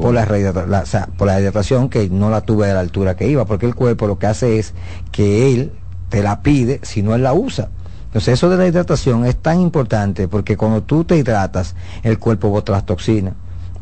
[0.00, 3.16] por la, la, o sea, por la hidratación que no la tuve a la altura
[3.16, 4.74] que iba, porque el cuerpo lo que hace es
[5.12, 5.72] que él
[6.08, 7.68] te la pide si no él la usa.
[8.06, 11.74] Entonces eso de la hidratación es tan importante porque cuando tú te hidratas,
[12.04, 13.34] el cuerpo bota las toxinas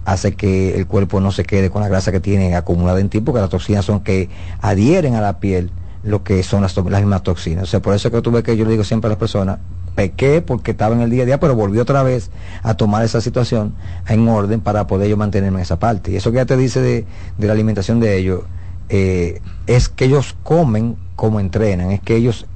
[0.04, 3.20] hace que el cuerpo no se quede con la grasa que tiene acumulada en ti,
[3.20, 4.28] porque las toxinas son que
[4.60, 5.70] adhieren a la piel
[6.02, 7.64] lo que son las, las mismas toxinas.
[7.64, 9.58] O sea, por eso es que tuve que yo le digo siempre a las personas,
[9.94, 12.30] pequé porque estaba en el día a día, pero volví otra vez
[12.62, 13.74] a tomar esa situación
[14.08, 16.12] en orden para poder yo mantenerme en esa parte.
[16.12, 17.06] Y eso que ya te dice de,
[17.38, 18.42] de la alimentación de ellos,
[18.88, 22.46] eh, es que ellos comen como entrenan, es que ellos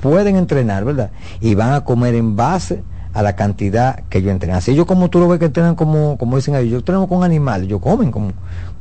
[0.00, 1.10] pueden entrenar, ¿verdad?
[1.40, 4.58] Y van a comer en base a la cantidad que ellos entrenan.
[4.58, 7.24] Así ellos como tú lo ves que entrenan como, como dicen ellos, yo entreno con
[7.24, 8.32] animales, ellos comen como,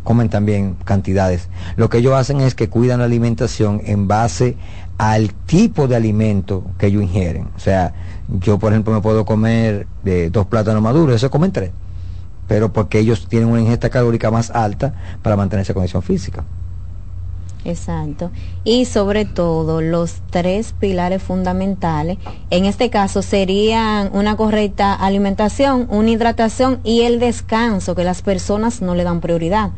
[0.06, 1.50] comen también cantidades.
[1.76, 4.56] Lo que ellos hacen es que cuidan la alimentación en base
[4.98, 7.50] al tipo de alimento que ellos ingieren.
[7.58, 7.94] O sea,
[8.39, 11.72] yo por ejemplo me puedo comer de dos plátanos maduros, eso comen tres.
[12.48, 16.46] Pero porque ellos tienen una ingesta calórica más alta para mantener esa condición física.
[17.65, 18.30] Exacto.
[18.63, 22.20] Y sobre todo los tres pilares fundamentales,
[22.52, 28.84] en este caso serían una correcta alimentación, una hidratación y el descanso, que las personas
[28.84, 29.71] no le dan prioridad.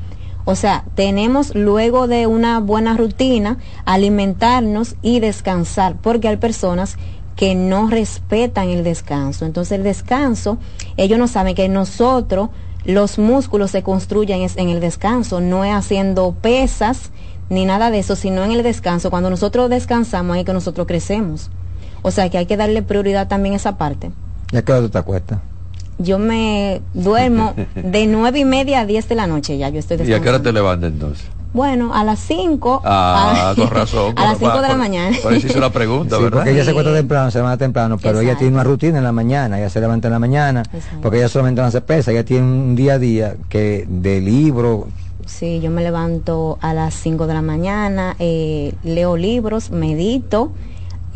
[0.50, 6.96] O sea, tenemos luego de una buena rutina alimentarnos y descansar, porque hay personas
[7.36, 9.46] que no respetan el descanso.
[9.46, 10.58] Entonces el descanso,
[10.96, 12.48] ellos no saben que nosotros
[12.86, 17.12] los músculos se construyen es en el descanso, no es haciendo pesas
[17.50, 19.10] ni nada de eso, sino en el descanso.
[19.10, 21.50] Cuando nosotros descansamos ahí que nosotros crecemos.
[22.04, 24.12] O sea que hay que darle prioridad también a esa parte.
[24.54, 25.40] ¿Y a qué hora acuestas?
[26.00, 29.98] Yo me duermo de nueve y media a diez de la noche ya, yo estoy
[29.98, 30.24] ¿Y a descansando.
[30.24, 31.26] qué hora te levantas entonces?
[31.54, 32.82] Bueno, a las 5.
[32.86, 34.14] Ah, con razón.
[34.18, 35.18] A las 5 de la Por- mañana.
[35.24, 36.40] Por eso hice la pregunta, Sí, ¿verdad?
[36.40, 39.12] porque ella se acuesta temprano, se levanta temprano, pero ella tiene una rutina en la
[39.12, 40.64] mañana, ella se levanta en la mañana,
[41.02, 44.88] porque ella solamente no hace pesa, ella tiene un día a día que de libro,
[45.26, 50.52] Sí, yo me levanto a las 5 de la mañana, eh, leo libros, medito.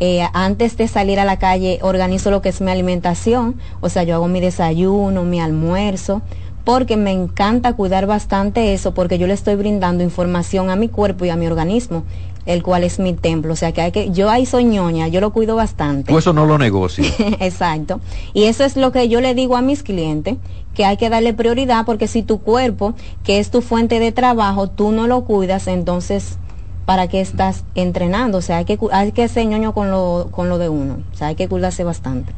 [0.04, 4.02] Eh, antes de salir a la calle organizo lo que es mi alimentación, o sea,
[4.02, 6.22] yo hago mi desayuno, mi almuerzo,
[6.64, 11.24] porque me encanta cuidar bastante eso, porque yo le estoy brindando información a mi cuerpo
[11.24, 12.02] y a mi organismo,
[12.46, 15.20] el cual es mi templo, o sea, que hay que, yo ahí soy ñoña, yo
[15.20, 16.10] lo cuido bastante.
[16.10, 17.14] Tú eso no lo negocias.
[17.38, 18.00] Exacto.
[18.34, 20.36] Y eso es lo que yo le digo a mis clientes,
[20.74, 24.68] que hay que darle prioridad porque si tu cuerpo, que es tu fuente de trabajo,
[24.68, 26.38] tú no lo cuidas, entonces,
[26.84, 28.38] ¿para qué estás entrenando?
[28.38, 30.98] O sea, hay que, hay que ser ñoño con lo, con lo de uno.
[31.12, 32.32] O sea, hay que cuidarse bastante.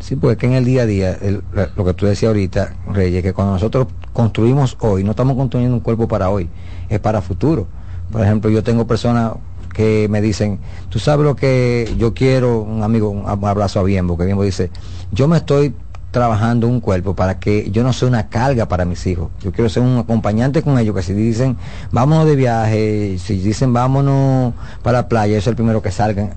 [0.00, 1.42] sí, porque que en el día a día, el-
[1.76, 5.80] lo que tú decías ahorita, Reyes, que cuando nosotros construimos hoy, no estamos construyendo un
[5.80, 6.48] cuerpo para hoy,
[6.88, 7.66] es para futuro.
[8.12, 9.32] Por ejemplo, yo tengo personas
[9.72, 13.82] que me dicen, tú sabes lo que yo quiero, un amigo, un ab- abrazo a
[13.82, 14.70] Biembo, que Biembo dice,
[15.10, 15.74] yo me estoy
[16.14, 19.30] trabajando un cuerpo para que yo no sea una carga para mis hijos.
[19.42, 21.58] Yo quiero ser un acompañante con ellos, que si dicen,
[21.90, 26.30] vámonos de viaje, si dicen, vámonos para la playa, yo soy el primero que salgan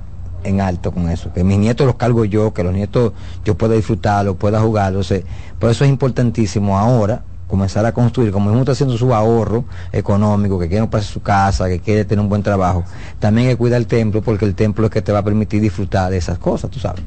[0.43, 1.31] en alto con eso.
[1.31, 3.13] Que mis nietos los cargo yo, que los nietos
[3.45, 5.11] yo pueda disfrutarlos, pueda jugarlos.
[5.11, 5.23] eh.
[5.59, 9.63] Por eso es importantísimo ahora comenzar a construir, como uno está haciendo su ahorro
[9.93, 12.83] económico, que quiere comprarse su casa, que quiere tener un buen trabajo,
[13.19, 16.11] también hay cuidar el templo, porque el templo es que te va a permitir disfrutar
[16.11, 17.03] de esas cosas, tú sabes.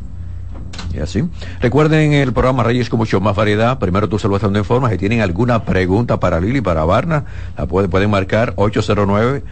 [0.94, 1.22] Y así.
[1.60, 3.78] Recuerden el programa Reyes con mucho más variedad.
[3.78, 4.90] Primero tú saludas donde informas.
[4.92, 7.24] Si tienen alguna pregunta para Lili, para Barna,
[7.56, 9.42] la puede- pueden marcar 809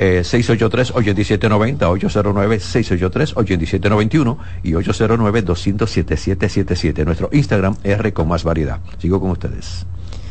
[0.00, 7.04] eh, 683-8790, 809-683-8791 y 809-200-7777.
[7.04, 8.78] Nuestro Instagram R con más variedad.
[8.98, 9.86] Sigo con ustedes.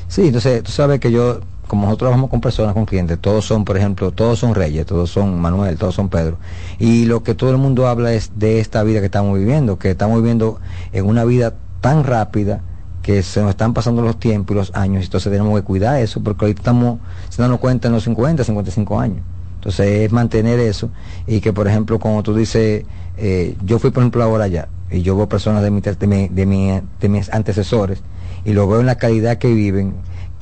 [0.07, 3.65] Sí, entonces tú sabes que yo, como nosotros trabajamos con personas, con clientes, todos son,
[3.65, 6.37] por ejemplo, todos son Reyes, todos son Manuel, todos son Pedro.
[6.79, 9.91] Y lo que todo el mundo habla es de esta vida que estamos viviendo, que
[9.91, 10.59] estamos viviendo
[10.93, 12.61] en una vida tan rápida
[13.03, 16.21] que se nos están pasando los tiempos y los años, entonces tenemos que cuidar eso,
[16.21, 16.99] porque ahorita estamos
[17.29, 19.19] se dando cuenta en los 50, 55 años.
[19.55, 20.89] Entonces es mantener eso
[21.25, 22.85] y que, por ejemplo, como tú dices,
[23.17, 25.95] eh, yo fui, por ejemplo, ahora allá y yo veo personas de, mi, de,
[26.29, 28.01] de, mi- de mis antecesores
[28.45, 29.93] y lo veo en la calidad que viven,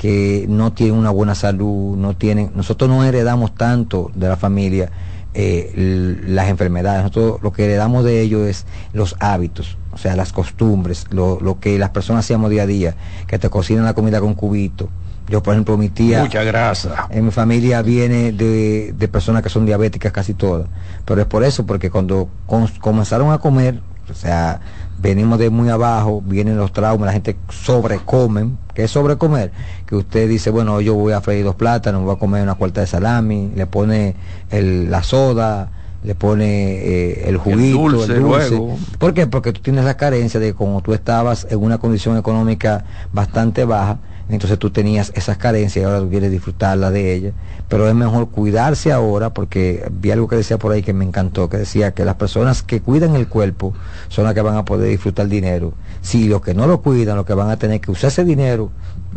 [0.06, 4.92] que no tienen una buena salud, no tienen, nosotros no heredamos tanto de la familia
[5.34, 10.32] eh, las enfermedades, nosotros lo que heredamos de ellos es los hábitos, o sea, las
[10.32, 12.96] costumbres, lo, lo que las personas hacíamos día a día,
[13.26, 14.90] que te cocinan la comida con cubito.
[15.28, 16.22] Yo, por ejemplo, mi tía...
[16.22, 17.08] Mucha grasa.
[17.10, 20.68] En mi familia viene de, de personas que son diabéticas casi todas.
[21.04, 24.62] Pero es por eso, porque cuando con- comenzaron a comer, o sea,
[24.98, 28.58] venimos de muy abajo, vienen los traumas, la gente sobrecomen.
[28.74, 29.52] ¿Qué es sobrecomer?
[29.86, 32.82] Que usted dice, bueno, yo voy a freír dos plátanos, voy a comer una cuarta
[32.82, 34.16] de salami, le pone
[34.50, 35.70] el- la soda,
[36.04, 38.50] le pone eh, el juguito, dulce, el dulce.
[38.52, 38.78] luego.
[39.00, 39.28] ¿Por qué?
[39.28, 42.84] Porque tú tienes la carencia de como tú estabas en una condición económica
[43.14, 43.98] bastante baja,
[44.28, 47.34] entonces tú tenías esas carencias y ahora tú quieres disfrutarla de ellas.
[47.70, 51.50] Pero es mejor cuidarse ahora porque vi algo que decía por ahí que me encantó,
[51.50, 53.74] que decía que las personas que cuidan el cuerpo
[54.08, 55.74] son las que van a poder disfrutar dinero.
[56.02, 58.72] Si los que no lo cuidan, los que van a tener que usar ese dinero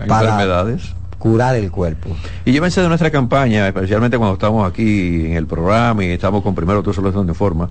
[0.06, 0.94] para enfermedades.
[1.18, 2.10] curar el cuerpo.
[2.44, 6.54] Y llévense de nuestra campaña, especialmente cuando estamos aquí en el programa y estamos con
[6.54, 7.70] primero tú solo donde forma,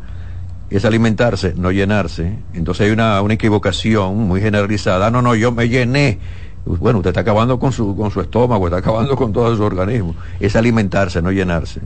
[0.69, 2.39] es alimentarse, no llenarse.
[2.53, 5.07] Entonces hay una, una equivocación muy generalizada.
[5.07, 6.19] Ah, no, no, yo me llené.
[6.67, 10.15] Bueno, usted está acabando con su, con su estómago, está acabando con todo su organismo.
[10.39, 11.81] Es alimentarse, no llenarse.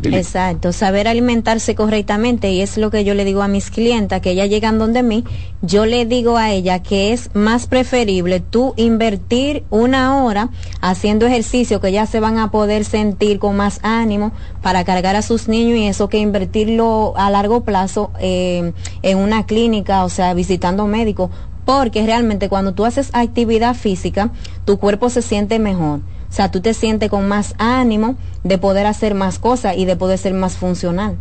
[0.00, 0.16] Lili.
[0.16, 4.30] Exacto, saber alimentarse correctamente y es lo que yo le digo a mis clientas que
[4.32, 5.22] ellas llegan donde mí,
[5.60, 10.48] yo le digo a ella que es más preferible tú invertir una hora
[10.80, 15.22] haciendo ejercicio que ya se van a poder sentir con más ánimo para cargar a
[15.22, 18.72] sus niños y eso que invertirlo a largo plazo eh,
[19.02, 21.30] en una clínica, o sea, visitando médicos,
[21.64, 24.30] porque realmente cuando tú haces actividad física,
[24.64, 26.00] tu cuerpo se siente mejor.
[26.00, 29.96] O sea, tú te sientes con más ánimo de poder hacer más cosas y de
[29.96, 31.16] poder ser más funcional.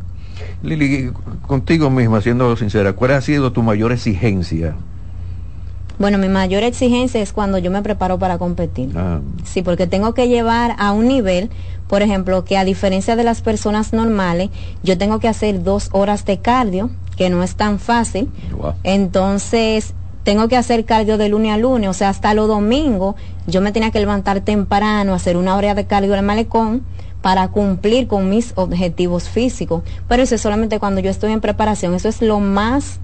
[0.63, 1.11] Lili,
[1.47, 4.75] contigo misma, siendo sincera, ¿cuál ha sido tu mayor exigencia?
[5.99, 8.91] Bueno, mi mayor exigencia es cuando yo me preparo para competir.
[8.95, 11.49] Ah, Sí, porque tengo que llevar a un nivel,
[11.87, 14.49] por ejemplo, que a diferencia de las personas normales,
[14.81, 18.29] yo tengo que hacer dos horas de cardio, que no es tan fácil.
[18.57, 18.73] wow.
[18.83, 23.15] Entonces, tengo que hacer cardio de lunes a lunes, o sea, hasta los domingos
[23.47, 26.83] yo me tenía que levantar temprano, hacer una hora de cardio en el malecón
[27.21, 29.83] para cumplir con mis objetivos físicos.
[30.07, 32.99] Pero eso es solamente cuando yo estoy en preparación, eso es lo más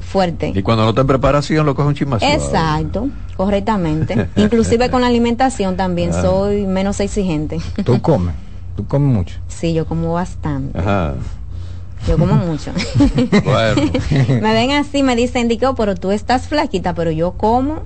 [0.00, 0.52] fuerte.
[0.54, 2.26] Y cuando no está en preparación lo coge un chismazo.
[2.26, 4.28] Exacto, correctamente.
[4.36, 6.22] Inclusive con la alimentación también Ah.
[6.22, 7.60] soy menos exigente.
[7.84, 8.34] Tú comes,
[8.76, 9.36] tú comes mucho.
[9.48, 10.78] Sí, yo como bastante.
[10.78, 11.14] Ajá.
[12.08, 12.72] Yo como mucho.
[13.44, 13.90] Bueno.
[14.40, 17.82] me ven así, me dicen, Dico, pero tú estás flaquita, pero yo como,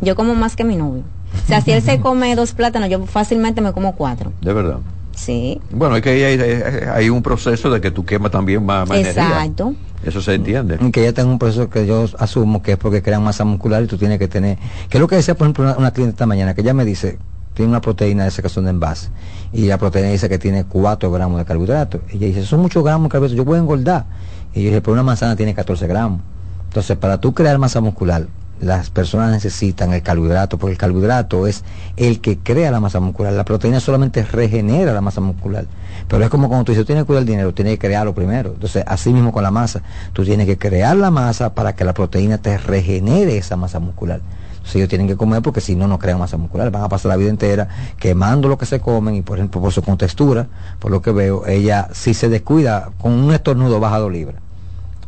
[0.00, 1.02] yo como más que mi novio.
[1.44, 4.32] O sea, si él se come dos plátanos, yo fácilmente me como cuatro.
[4.40, 4.78] De verdad.
[5.14, 6.62] Sí, Bueno, es que ahí hay, hay-
[6.94, 9.22] hay un proceso de que tú quemas también más, más energía.
[9.24, 9.74] exacto.
[10.04, 10.78] Eso se entiende.
[10.90, 13.86] Que ella tenga un proceso que yo asumo que es porque crean masa muscular y
[13.86, 14.56] tú tienes que tener.
[14.88, 16.84] Que es lo que decía, por ejemplo, una, una cliente esta mañana, que ella me
[16.84, 17.18] dice,
[17.54, 19.10] tiene una proteína de esa que son de envase.
[19.52, 22.00] Y la proteína dice que tiene 4 gramos de carbohidratos.
[22.12, 24.06] Y ella dice, son muchos gramos de carbohidratos, yo voy a engordar.
[24.54, 26.20] Y yo dije, pero una manzana tiene 14 gramos.
[26.68, 28.26] Entonces, para tú crear masa muscular,
[28.60, 31.64] las personas necesitan el carbohidrato, porque el carbohidrato es
[31.96, 33.32] el que crea la masa muscular.
[33.32, 35.66] La proteína solamente regenera la masa muscular.
[36.08, 38.52] Pero es como cuando tú dices, tienes que cuidar el dinero, tienes que crearlo primero.
[38.54, 39.82] Entonces, así mismo con la masa,
[40.12, 44.20] tú tienes que crear la masa para que la proteína te regenere esa masa muscular.
[44.62, 46.70] Entonces ellos tienen que comer porque si no, no crean masa muscular.
[46.70, 49.72] Van a pasar la vida entera quemando lo que se comen y, por ejemplo, por
[49.72, 50.46] su contextura,
[50.78, 54.40] por lo que veo, ella si se descuida, con un estornudo baja dos libras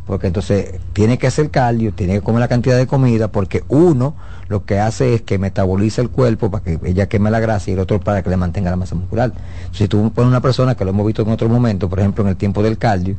[0.07, 4.14] porque entonces tiene que hacer cardio, tiene que comer la cantidad de comida, porque uno
[4.48, 7.72] lo que hace es que metaboliza el cuerpo para que ella queme la grasa y
[7.74, 9.32] el otro para que le mantenga la masa muscular.
[9.72, 12.28] Si tú pones una persona que lo hemos visto en otro momento, por ejemplo en
[12.28, 13.16] el tiempo del cardio,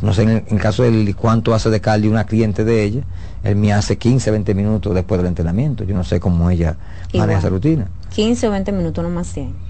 [0.00, 2.84] no sé en el, en el caso del cuánto hace de cardio una cliente de
[2.84, 3.02] ella,
[3.42, 6.76] él me hace 15, 20 minutos después del entrenamiento, yo no sé cómo ella
[7.08, 7.26] Igual.
[7.26, 7.88] maneja esa rutina.
[8.10, 9.67] 15 o 20 minutos, no más 100.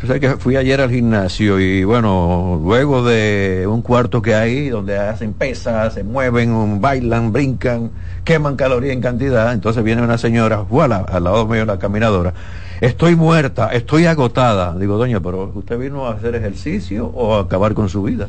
[0.00, 4.68] Tú sabes que fui ayer al gimnasio y bueno, luego de un cuarto que hay
[4.68, 7.90] donde hacen pesas, se mueven, bailan, brincan,
[8.22, 12.32] queman calorías en cantidad, entonces viene una señora, voilà, al lado mío la caminadora,
[12.80, 14.76] estoy muerta, estoy agotada.
[14.78, 18.28] Digo, doña, pero usted vino a hacer ejercicio o a acabar con su vida.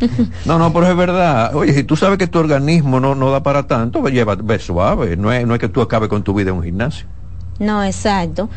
[0.44, 1.54] No, no, pero es verdad.
[1.54, 4.58] Oye, si tú sabes que tu organismo no, no da para tanto, ve, lleva, ve
[4.58, 5.16] suave.
[5.16, 7.06] No es, no es que tú acabes con tu vida en un gimnasio.
[7.58, 8.50] No, exacto.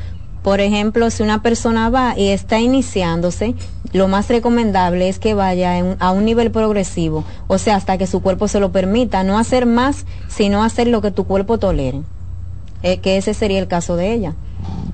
[0.43, 3.55] Por ejemplo, si una persona va y está iniciándose,
[3.91, 8.07] lo más recomendable es que vaya en- a un nivel progresivo, o sea, hasta que
[8.07, 12.01] su cuerpo se lo permita, no hacer más, sino hacer lo que tu cuerpo tolere.
[12.83, 14.33] Eh, que ese sería el caso de ella.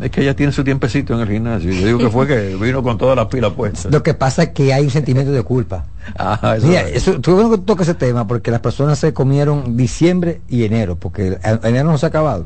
[0.01, 1.71] Es que ella tiene su tiempecito en el gimnasio.
[1.71, 3.91] Yo digo que fue que vino con todas las pilas puestas.
[3.91, 5.85] Lo que pasa es que hay un sentimiento de culpa.
[6.17, 6.97] Ah, eso Mira, es.
[7.07, 11.39] eso, tú que toca ese tema porque las personas se comieron diciembre y enero, porque
[11.63, 12.45] enero no se ha acabado.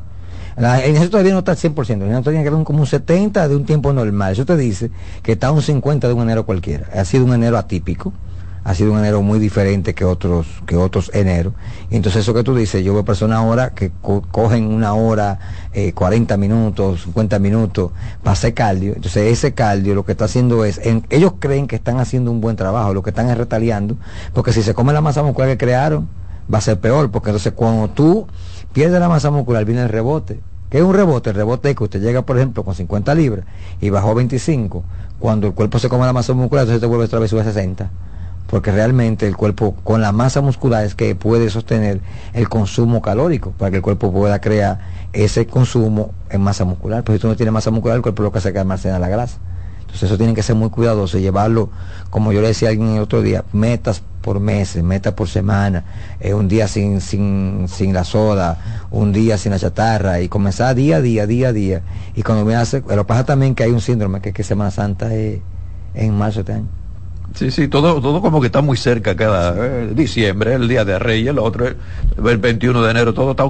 [0.57, 3.47] En eso todavía no está al 100%, en enero todavía queda un- como un 70
[3.47, 4.33] de un tiempo normal.
[4.33, 4.91] Eso te dice
[5.23, 6.87] que está un 50 de un enero cualquiera.
[6.93, 8.11] Ha sido un enero atípico,
[8.65, 11.53] ha sido un enero muy diferente que otros que otros enero.
[11.91, 15.39] Entonces eso que tú dices, yo veo personas ahora que co- cogen una hora,
[15.73, 17.91] eh, 40 minutos, 50 minutos
[18.21, 18.93] para hacer cardio.
[18.95, 22.57] Entonces ese cardio lo que está haciendo es, ellos creen que están haciendo un buen
[22.57, 23.95] trabajo, lo que están es retaliando,
[24.33, 26.09] porque si se come la masa muscular que crearon,
[26.53, 28.27] va a ser peor, porque entonces cuando tú
[28.73, 30.39] pierdes la masa muscular viene el rebote.
[30.69, 31.31] ¿Qué es un rebote?
[31.31, 33.45] El rebote es que usted llega, por ejemplo, con 50 libras
[33.81, 34.83] y bajó 25.
[35.19, 37.45] Cuando el cuerpo se come la masa muscular, entonces te vuelve otra vez sube a
[37.45, 37.89] 60
[38.49, 42.01] porque realmente el cuerpo con la masa muscular es que puede sostener
[42.33, 44.79] el consumo calórico para que el cuerpo pueda crear
[45.13, 47.03] ese consumo en masa muscular.
[47.03, 48.97] Pero si tú no tienes masa muscular, el cuerpo lo que hace es que almacena
[48.97, 49.37] la grasa.
[49.81, 51.69] Entonces eso tiene que ser muy cuidadoso y llevarlo,
[52.09, 55.83] como yo le decía a alguien el otro día, metas por meses, metas por semana,
[56.19, 60.75] eh, un día sin, sin, sin la soda, un día sin la chatarra y comenzar
[60.75, 61.81] día a día, día a día.
[62.15, 65.13] Y cuando me hace, lo pasa también que hay un síndrome que que Semana Santa
[65.13, 65.39] es
[65.93, 66.78] en marzo de este año.
[67.35, 70.99] Sí, sí, todo, todo como que está muy cerca cada eh, diciembre, el día de
[70.99, 73.45] Reyes, el otro, el 21 de enero, todo está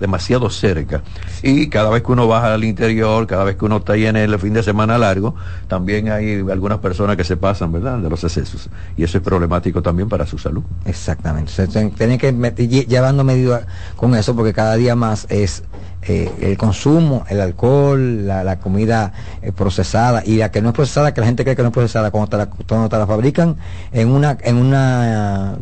[0.00, 1.02] demasiado cerca.
[1.42, 4.16] Y cada vez que uno baja al interior, cada vez que uno está ahí en
[4.16, 5.34] el fin de semana largo,
[5.66, 8.68] también hay algunas personas que se pasan, ¿verdad?, de los excesos.
[8.96, 10.62] Y eso es problemático también para su salud.
[10.84, 11.52] Exactamente.
[11.56, 13.66] Entonces, tienen que meter, lle- llevando medidas
[13.96, 15.62] con eso porque cada día más es
[16.02, 20.74] eh, el consumo, el alcohol, la, la comida eh, procesada y la que no es
[20.74, 23.06] procesada, que la gente cree que no es procesada, cuando te la, cuando te la
[23.06, 23.56] fabrican
[23.92, 25.58] en una, en una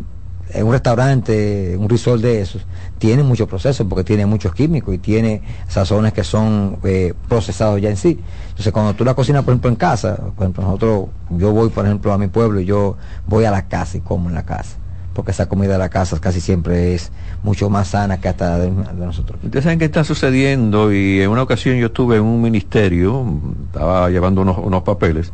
[0.53, 2.67] en un restaurante, un resort de esos,
[2.99, 7.91] tiene mucho proceso porque tiene muchos químicos y tiene sazones que son eh, procesados ya
[7.91, 8.21] en sí.
[8.49, 11.85] Entonces cuando tú la cocinas, por ejemplo, en casa, por ejemplo, nosotros, yo voy, por
[11.85, 14.80] ejemplo, a mi pueblo y yo voy a la casa y como en la casa.
[15.13, 17.11] Porque esa comida de la casa casi siempre es
[17.43, 19.41] mucho más sana que hasta de, nosotros.
[19.43, 23.27] Ustedes saben qué está sucediendo y en una ocasión yo estuve en un ministerio,
[23.67, 25.33] estaba llevando unos, unos papeles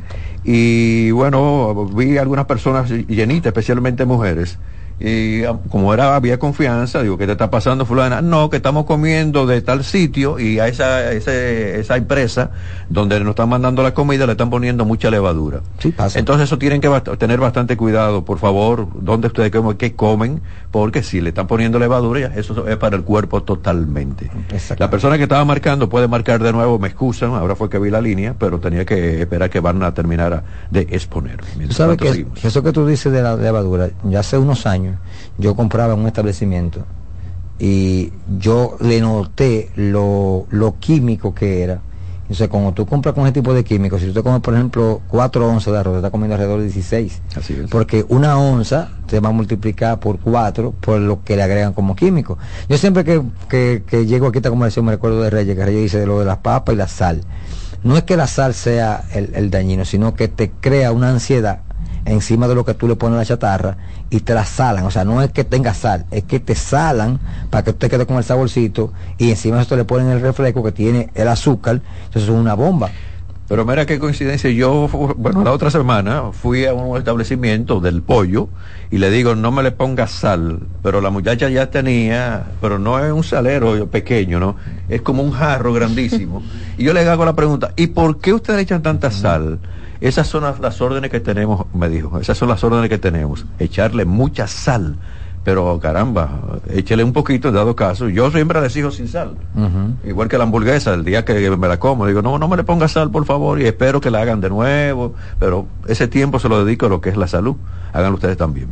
[0.48, 4.58] y bueno, vi algunas personas llenitas, especialmente mujeres,
[4.99, 8.22] Y ah, como era, había confianza, digo, ¿qué te está pasando, fulana?
[8.22, 12.51] No, que estamos comiendo de tal sitio y a esa, ese- esa empresa
[12.88, 15.61] donde nos están mandando la comida le están poniendo mucha levadura.
[15.78, 16.18] Sí, pasa.
[16.18, 20.40] Entonces eso tienen que bast- tener bastante cuidado, por favor, dónde ustedes comen, qué comen,
[20.70, 24.30] porque si le están poniendo levadura, eso es para el cuerpo totalmente.
[24.78, 27.90] La persona que estaba marcando puede marcar de nuevo, me excusan, ahora fue que vi
[27.90, 31.40] la línea, pero tenía que esperar que van a terminar de exponer.
[31.70, 32.38] Sabes tanto, que, seguimos.
[32.40, 34.86] que eso que tú dices de la levadura, ya hace unos años
[35.39, 36.84] yo compraba en un establecimiento
[37.59, 41.80] y yo le noté lo, lo químico que era.
[42.22, 45.01] Entonces, cuando tú compras con ese tipo de químicos, si tú te comes, por ejemplo,
[45.09, 47.22] 4 onzas de arroz, te estás comiendo alrededor de 16.
[47.37, 47.70] Así es.
[47.70, 51.95] Porque una onza te va a multiplicar por 4 por lo que le agregan como
[51.95, 52.37] químico.
[52.68, 55.64] Yo siempre que, que, que llego aquí a esta conversación me recuerdo de Reyes, que
[55.64, 57.20] Reyes dice de lo de las papas y la sal.
[57.84, 61.61] No es que la sal sea el, el dañino, sino que te crea una ansiedad
[62.07, 63.76] encima de lo que tú le pones a la chatarra
[64.11, 64.84] y te la salan.
[64.84, 68.07] O sea, no es que tenga sal, es que te salan para que usted quede
[68.07, 71.80] con el saborcito y encima de esto le ponen el refresco que tiene el azúcar.
[72.07, 72.90] Entonces es una bomba.
[73.48, 78.48] Pero mira qué coincidencia, yo, bueno, la otra semana fui a un establecimiento del pollo
[78.90, 82.98] y le digo, no me le ponga sal, pero la muchacha ya tenía, pero no
[82.98, 84.57] es un salero pequeño, ¿no?
[84.88, 86.42] Es como un jarro grandísimo.
[86.76, 89.61] y yo le hago la pregunta, ¿y por qué ustedes le echan tanta sal?
[90.01, 93.47] Esas son las, las órdenes que tenemos, me dijo, esas son las órdenes que tenemos,
[93.59, 94.97] echarle mucha sal.
[95.44, 98.09] Pero caramba, échele un poquito dado caso.
[98.09, 99.36] Yo siempre les exijo sin sal.
[100.05, 102.64] Igual que la hamburguesa, el día que me la como, digo, no, no me le
[102.64, 106.49] ponga sal, por favor, y espero que la hagan de nuevo, pero ese tiempo se
[106.49, 107.55] lo dedico a lo que es la salud.
[107.92, 108.70] Háganlo ustedes también.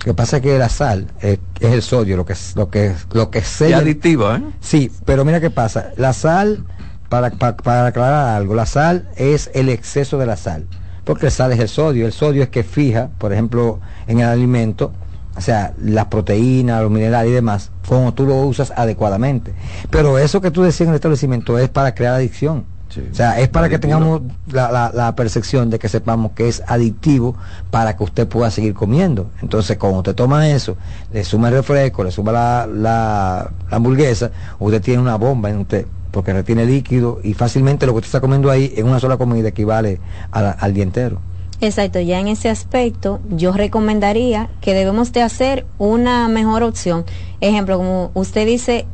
[0.00, 2.68] Lo que pasa es que la sal es, es el sodio, lo que es- lo
[2.68, 4.42] que lo que sella- adictiva, ¿eh?
[4.60, 5.90] Sí, pero mira qué pasa.
[5.96, 6.64] La sal,
[7.08, 10.66] para, para, para aclarar algo, la sal es el exceso de la sal.
[11.04, 12.06] Porque la sal es el sodio.
[12.06, 14.92] El sodio es que fija, por ejemplo, en el alimento,
[15.36, 19.54] o sea, las proteínas, los minerales y demás, como tú lo usas adecuadamente.
[19.90, 22.64] Pero eso que tú decías en el establecimiento es para crear adicción.
[23.12, 26.62] O sea, es para que tengamos la, la- la percepción de que sepamos que es
[26.66, 27.36] adictivo
[27.70, 29.30] para que usted pueda seguir comiendo.
[29.42, 30.76] Entonces, cuando usted toma eso,
[31.12, 35.58] le suma el refresco, le suma la, la- la hamburguesa, usted tiene una bomba en
[35.58, 39.16] usted, porque retiene líquido y fácilmente lo que usted está comiendo ahí en una sola
[39.16, 40.00] comida equivale
[40.30, 41.18] a la- al día entero.
[41.60, 47.04] Exacto, ya en ese aspecto yo recomendaría que debemos de hacer una mejor opción.
[47.40, 48.86] Ejemplo, como usted dice,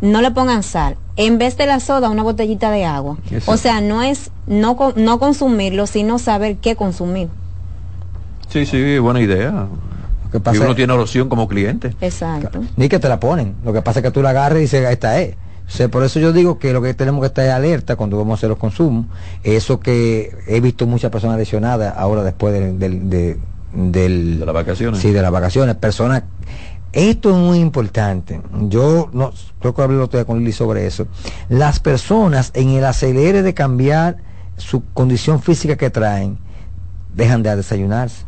[0.00, 0.96] no le pongan sal.
[1.16, 3.18] En vez de la soda, una botellita de agua.
[3.24, 3.50] Exacto.
[3.52, 7.28] O sea, no es no, no consumirlo, sino saber qué consumir.
[8.48, 9.66] Sí, sí, buena idea.
[10.32, 11.92] que y pasa uno es- tiene opción como cliente.
[12.00, 12.60] Exacto.
[12.76, 13.56] Ni que te la ponen.
[13.64, 15.34] Lo que pasa es que tú la agarras y dices, esta es.
[15.70, 18.18] O sea, por eso yo digo que lo que tenemos que estar es alerta cuando
[18.18, 19.06] vamos a hacer los consumos.
[19.44, 22.78] Eso que he visto muchas personas lesionadas ahora después del...
[22.80, 23.38] del, de,
[23.72, 25.00] del- De las vacaciones.
[25.00, 25.76] Sí, de las vacaciones.
[25.76, 26.24] Personas...
[26.92, 28.40] Esto es muy importante.
[28.68, 31.06] Yo no creo que hablé el otro día con Lili sobre eso.
[31.48, 34.16] Las personas en el acelere de cambiar
[34.56, 36.36] su condición física que traen,
[37.14, 38.24] dejan de desayunarse,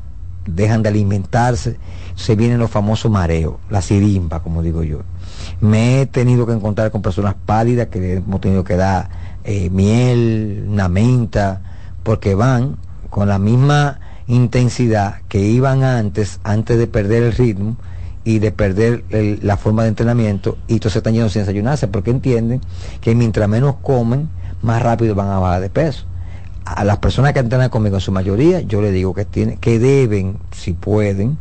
[0.47, 1.77] dejan de alimentarse,
[2.15, 5.01] se vienen los famosos mareos, la sirimba, como digo yo.
[5.63, 9.09] Me he tenido que encontrar con personas pálidas que hemos tenido que dar
[9.45, 11.63] eh, miel, una menta,
[12.03, 12.79] porque van
[13.11, 17.77] con la misma intensidad que iban antes, antes de perder el ritmo
[18.25, 19.05] y de perder
[19.41, 22.61] la forma de entrenamiento, y entonces están yendo sin desayunarse, porque entienden
[23.01, 24.29] que mientras menos comen,
[24.63, 26.07] más rápido van a bajar de peso.
[26.65, 29.79] A las personas que entrenan conmigo en su mayoría, yo les digo que tienen, que
[29.79, 31.39] deben, si pueden,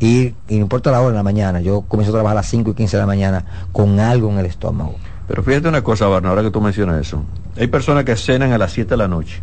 [0.00, 2.48] ir, y no importa la hora en la mañana, yo comienzo a trabajar a las
[2.48, 4.96] 5 y 15 de la mañana con algo en el estómago.
[5.26, 7.22] Pero fíjate una cosa, Barna, ahora que tú mencionas eso.
[7.58, 9.40] Hay personas que cenan a las 7 de la noche.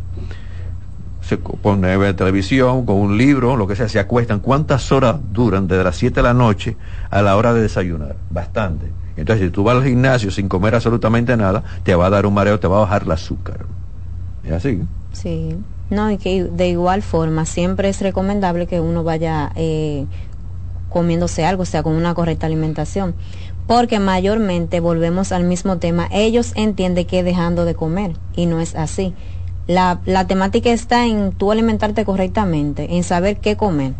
[1.22, 4.39] Se ponen a ver televisión, con un libro, lo que sea, se acuestan.
[4.39, 6.78] ¿Cuántas horas duran desde las 7 de la noche
[7.10, 8.16] a la hora de desayunar?
[8.30, 8.91] Bastante.
[9.16, 12.34] Entonces, si tú vas al gimnasio sin comer absolutamente nada, te va a dar un
[12.34, 13.66] mareo, te va a bajar el azúcar.
[14.43, 14.82] Es así.
[15.12, 15.58] Sí.
[15.89, 20.06] No, y que de igual forma siempre es recomendable que uno vaya eh,
[20.94, 23.16] comiéndose algo, o sea, con una correcta alimentación.
[23.68, 26.08] Porque mayormente volvemos al mismo tema.
[26.12, 29.14] Ellos entienden que dejando de comer y no es así.
[29.68, 33.94] La, la temática está en tú alimentarte correctamente, en saber qué comer.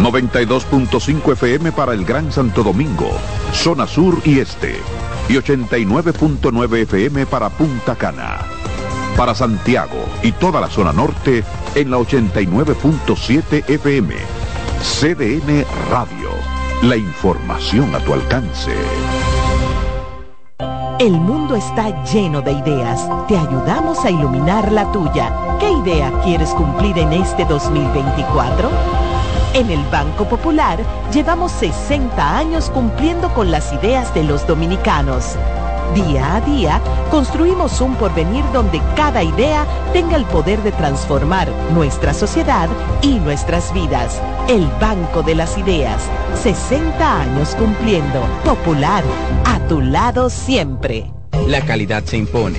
[0.00, 3.10] 92.5 FM para el Gran Santo Domingo,
[3.52, 4.80] zona sur y este.
[5.28, 8.38] Y 89.9 FM para Punta Cana.
[9.18, 14.14] Para Santiago y toda la zona norte en la 89.7 FM.
[14.80, 16.30] CDN Radio.
[16.84, 18.72] La información a tu alcance.
[20.98, 23.06] El mundo está lleno de ideas.
[23.28, 25.51] Te ayudamos a iluminar la tuya.
[25.62, 28.68] ¿Qué idea quieres cumplir en este 2024?
[29.54, 30.80] En el Banco Popular
[31.12, 35.36] llevamos 60 años cumpliendo con las ideas de los dominicanos.
[35.94, 36.80] Día a día
[37.12, 42.68] construimos un porvenir donde cada idea tenga el poder de transformar nuestra sociedad
[43.00, 44.20] y nuestras vidas.
[44.48, 46.02] El Banco de las Ideas.
[46.42, 48.20] 60 años cumpliendo.
[48.44, 49.04] Popular.
[49.44, 51.12] A tu lado siempre.
[51.46, 52.58] La calidad se impone.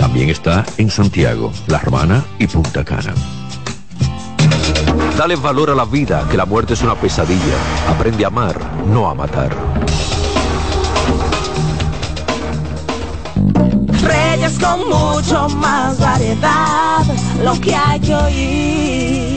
[0.00, 3.12] También está en Santiago, La Romana y Punta Cana.
[5.18, 7.58] Dale valor a la vida, que la muerte es una pesadilla.
[7.86, 9.54] Aprende a amar, no a matar.
[14.02, 17.04] Reyes con mucho más variedad,
[17.44, 19.29] lo que hay que oír.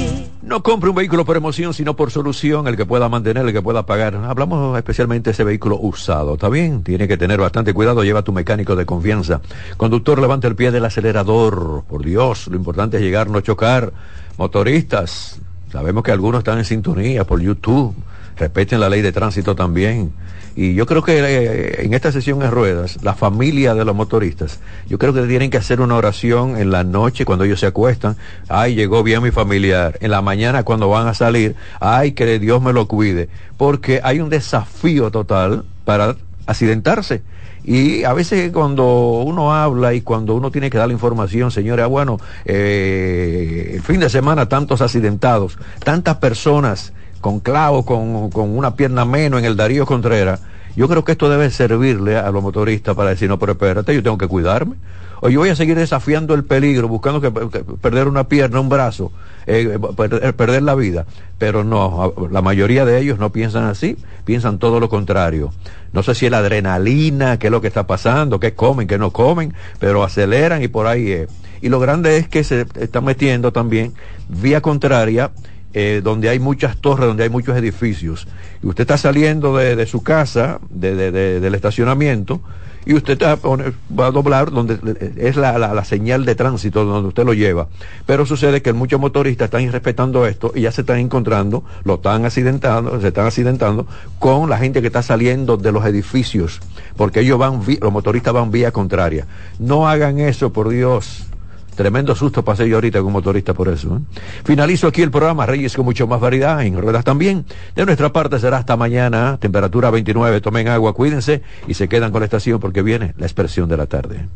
[0.44, 3.62] No compre un vehículo por emoción, sino por solución, el que pueda mantener, el que
[3.62, 4.16] pueda pagar.
[4.16, 6.34] Hablamos especialmente de ese vehículo usado.
[6.34, 6.84] ¿Está bien?
[6.84, 8.04] Tiene que tener bastante cuidado.
[8.04, 9.40] Lleva a tu mecánico de confianza.
[9.78, 11.86] Conductor, levanta el pie del acelerador.
[11.88, 13.94] Por Dios, lo importante es llegar, no chocar.
[14.38, 15.40] Motoristas,
[15.72, 17.96] sabemos que algunos están en sintonía por YouTube.
[18.36, 20.12] Respeten la ley de tránsito también.
[20.56, 24.60] Y yo creo que eh, en esta sesión en ruedas, la familia de los motoristas,
[24.88, 28.18] yo creo que tienen que hacer una oración en la noche cuando ellos se acuestan.
[28.50, 29.98] Ay, llegó bien mi familiar.
[30.00, 33.30] En la mañana cuando van a salir, ay, que Dios me lo cuide.
[33.58, 37.24] Porque hay un desafío total para accidentarse.
[37.64, 41.86] Y a veces cuando uno habla y cuando uno tiene que dar la información, señores,
[41.86, 46.92] ah, bueno, eh, el fin de semana tantos accidentados, tantas personas
[47.24, 50.42] con clavos, con, con una pierna menos en el Darío Contreras,
[50.76, 54.04] yo creo que esto debe servirle a los motoristas para decir, no, pero espérate, yo
[54.04, 54.76] tengo que cuidarme.
[55.22, 59.14] O yo voy a seguir desafiando el peligro, buscando que, perder una pierna, un brazo,
[59.46, 61.06] eh, perder, perder la vida.
[61.38, 63.96] Pero no, la mayoría de ellos no piensan así,
[64.26, 65.54] piensan todo lo contrario.
[65.94, 68.98] No sé si es la adrenalina, qué es lo que está pasando, qué comen, qué
[68.98, 71.30] no comen, pero aceleran y por ahí es.
[71.62, 73.94] Y lo grande es que se están metiendo también
[74.28, 75.32] vía contraria
[75.74, 78.28] eh, donde hay muchas torres, donde hay muchos edificios,
[78.62, 82.42] y usted está saliendo de, su casa, de, de, de, del estacionamiento,
[82.86, 84.78] y usted está, va a doblar donde
[85.18, 87.68] es la, la, la, señal de tránsito donde usted lo lleva.
[88.06, 92.26] Pero sucede que muchos motoristas están irrespetando esto y ya se están encontrando, lo están
[92.26, 93.88] accidentando, se están accidentando
[94.20, 96.60] con la gente que está saliendo de los edificios,
[96.98, 99.28] porque ellos van, los motoristas van vía contraria.
[99.60, 101.28] No hagan eso, por Dios
[101.76, 103.98] Tremendo susto pasé yo ahorita como motorista por eso.
[103.98, 104.20] ¿eh?
[104.44, 107.46] Finalizo aquí el programa Reyes con mucho más variedad, en ruedas también.
[107.76, 112.22] De nuestra parte será hasta mañana, temperatura 29, tomen agua, cuídense y se quedan con
[112.22, 114.28] la estación porque viene la expresión de la tarde.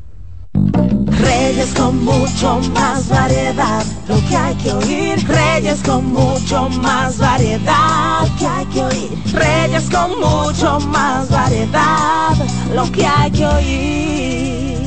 [1.19, 5.27] Reyes con mucho más variedad, lo que hay que oír.
[5.27, 9.11] Reyes con mucho más variedad, lo que hay que oír.
[9.33, 12.35] Reyes con mucho más variedad,
[12.73, 14.86] lo que hay que oír.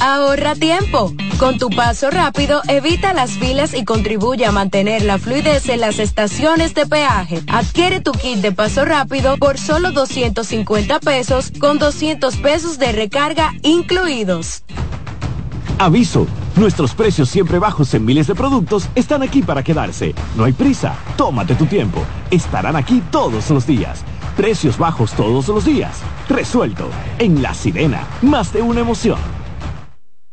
[0.00, 1.12] Ahorra tiempo.
[1.38, 5.98] Con tu paso rápido, evita las filas y contribuye a mantener la fluidez en las
[5.98, 7.40] estaciones de peaje.
[7.48, 13.52] Adquiere tu kit de paso rápido por solo 250 pesos con 200 pesos de recarga
[13.62, 14.62] incluidos.
[15.78, 20.14] Aviso, nuestros precios siempre bajos en miles de productos están aquí para quedarse.
[20.36, 22.04] No hay prisa, tómate tu tiempo.
[22.30, 24.04] Estarán aquí todos los días.
[24.36, 25.98] Precios bajos todos los días.
[26.28, 26.88] Resuelto.
[27.18, 29.41] En La Sirena, más de una emoción.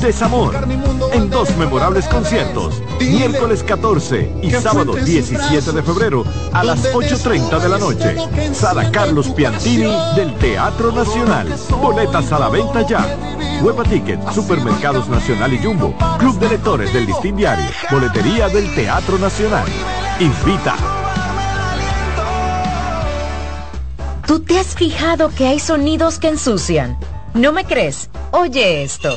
[0.00, 0.54] desamor,
[1.12, 7.68] en dos memorables conciertos, miércoles 14 y sábado 17 de febrero a las 8.30 de
[7.68, 8.54] la noche.
[8.54, 11.48] Sala Carlos Piantini del Teatro Nacional.
[11.80, 13.18] Boletas a la venta ya.
[13.62, 19.18] Hueva Ticket, Supermercados Nacional y Jumbo, Club de Lectores del Listín Diario, Boletería del Teatro
[19.18, 19.66] Nacional.
[20.20, 20.76] Invita.
[24.26, 26.98] ¿Tú te has fijado que hay sonidos que ensucian?
[27.34, 28.10] ¿No me crees?
[28.30, 29.16] Oye esto.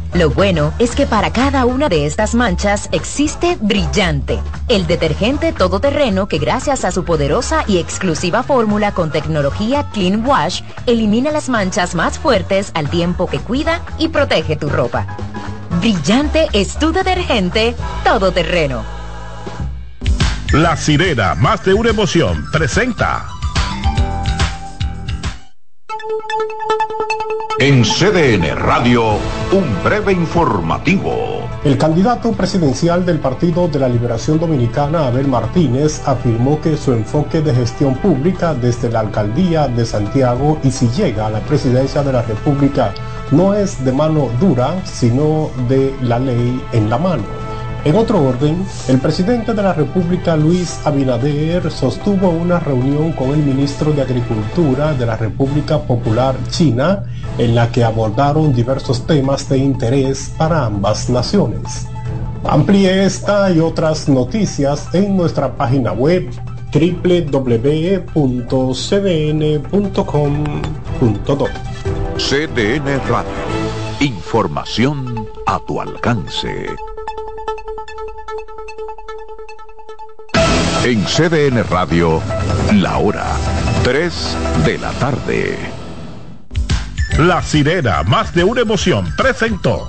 [0.13, 6.27] Lo bueno es que para cada una de estas manchas existe Brillante, el detergente todoterreno
[6.27, 11.95] que gracias a su poderosa y exclusiva fórmula con tecnología Clean Wash elimina las manchas
[11.95, 15.07] más fuertes al tiempo que cuida y protege tu ropa.
[15.79, 18.83] Brillante es tu detergente todoterreno.
[20.51, 23.29] La sirena, más de una emoción, presenta.
[27.61, 29.19] En CDN Radio,
[29.51, 31.47] un breve informativo.
[31.63, 37.39] El candidato presidencial del Partido de la Liberación Dominicana, Abel Martínez, afirmó que su enfoque
[37.41, 42.13] de gestión pública desde la alcaldía de Santiago y si llega a la presidencia de
[42.13, 42.95] la República
[43.29, 47.50] no es de mano dura, sino de la ley en la mano.
[47.83, 53.39] En otro orden, el presidente de la República, Luis Abinader, sostuvo una reunión con el
[53.39, 57.05] ministro de Agricultura de la República Popular China,
[57.39, 61.87] en la que abordaron diversos temas de interés para ambas naciones.
[62.43, 66.29] Amplíe esta y otras noticias en nuestra página web
[66.71, 67.71] www.cdn.com.do.
[72.17, 73.31] CDN Radio.
[73.99, 76.67] Información a tu alcance.
[80.83, 82.19] En CDN Radio,
[82.73, 83.27] la hora
[83.83, 85.55] 3 de la tarde.
[87.19, 89.87] La sirena, más de una emoción, presentó.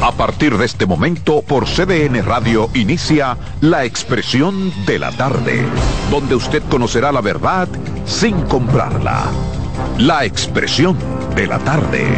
[0.00, 5.62] A partir de este momento, por CDN Radio inicia La Expresión de la Tarde,
[6.10, 7.68] donde usted conocerá la verdad
[8.06, 9.24] sin comprarla.
[9.98, 10.96] La Expresión
[11.36, 12.08] de la Tarde.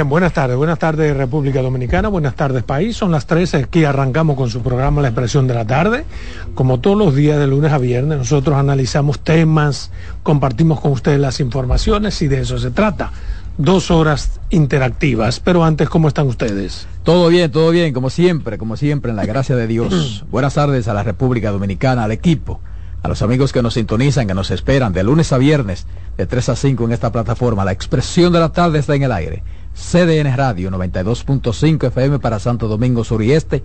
[0.00, 4.34] Bien, buenas tardes, buenas tardes República Dominicana, buenas tardes país, son las 13, aquí arrancamos
[4.34, 6.06] con su programa La Expresión de la Tarde,
[6.54, 9.90] como todos los días de lunes a viernes, nosotros analizamos temas,
[10.22, 13.12] compartimos con ustedes las informaciones y de eso se trata,
[13.58, 16.86] dos horas interactivas, pero antes, ¿cómo están ustedes?
[17.02, 20.24] Todo bien, todo bien, como siempre, como siempre, en la gracia de Dios.
[20.30, 22.58] buenas tardes a la República Dominicana, al equipo,
[23.02, 25.86] a los amigos que nos sintonizan, que nos esperan de lunes a viernes,
[26.16, 29.12] de 3 a 5 en esta plataforma, La Expresión de la Tarde está en el
[29.12, 29.42] aire.
[29.74, 33.62] CDN Radio 92.5 FM para Santo Domingo Sur y Este,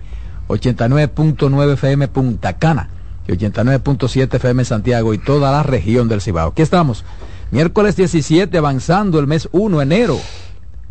[0.48, 2.88] 89.9 FM Punta Cana
[3.26, 6.50] y 89.7 FM Santiago y toda la región del Cibao.
[6.50, 7.04] Aquí estamos,
[7.50, 10.18] miércoles 17, avanzando el mes 1, enero,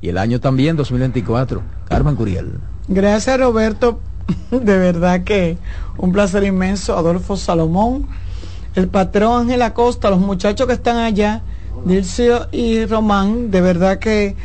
[0.02, 1.62] y el año también 2024.
[1.88, 2.60] Carmen Curiel.
[2.88, 4.00] Gracias Roberto,
[4.52, 5.58] de verdad que
[5.98, 6.98] un placer inmenso.
[6.98, 8.08] Adolfo Salomón,
[8.76, 11.42] el patrón Ángel Acosta, los muchachos que están allá,
[11.86, 14.36] Dircio y Román, de verdad que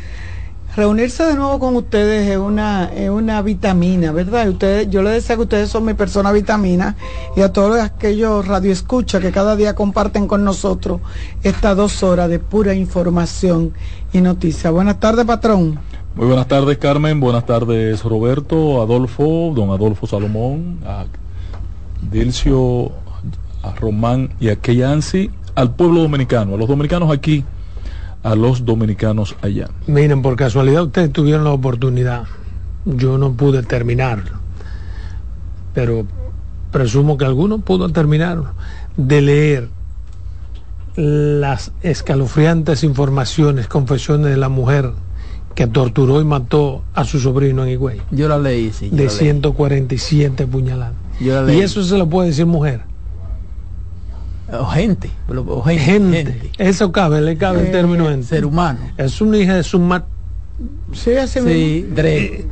[0.75, 4.49] reunirse de nuevo con ustedes es una, es una vitamina, ¿verdad?
[4.49, 6.95] Ustedes, yo les decía que ustedes son mi persona vitamina
[7.35, 11.01] y a todos aquellos radioescuchas que cada día comparten con nosotros
[11.43, 13.73] estas dos horas de pura información
[14.13, 14.71] y noticias.
[14.71, 15.79] Buenas tardes, patrón.
[16.15, 17.19] Muy buenas tardes, Carmen.
[17.19, 21.05] Buenas tardes, Roberto, Adolfo, don Adolfo Salomón, a
[22.11, 22.91] Dilcio,
[23.63, 27.43] a Román y a Keyansi, al pueblo dominicano, a los dominicanos aquí
[28.23, 29.69] a los dominicanos allá.
[29.87, 32.23] Miren, por casualidad ustedes tuvieron la oportunidad.
[32.85, 34.31] Yo no pude terminarlo,
[35.73, 36.05] pero
[36.71, 38.53] presumo que alguno pudo terminar
[38.97, 39.69] de leer
[40.95, 44.91] las escalofriantes informaciones, confesiones de la mujer
[45.55, 48.01] que torturó y mató a su sobrino en Higüey.
[48.11, 48.89] Yo la leí, sí.
[48.89, 50.95] de 147 puñaladas.
[51.19, 52.90] Y eso se lo puede decir mujer.
[54.59, 56.51] O gente, o gente, gente.
[56.57, 58.25] Eso cabe, le cabe el Eh, término gente.
[58.27, 58.79] ser humano.
[58.97, 60.05] Es una hija de su mat.
[60.93, 61.87] Sí, así Sí.
[61.95, 62.45] Dre.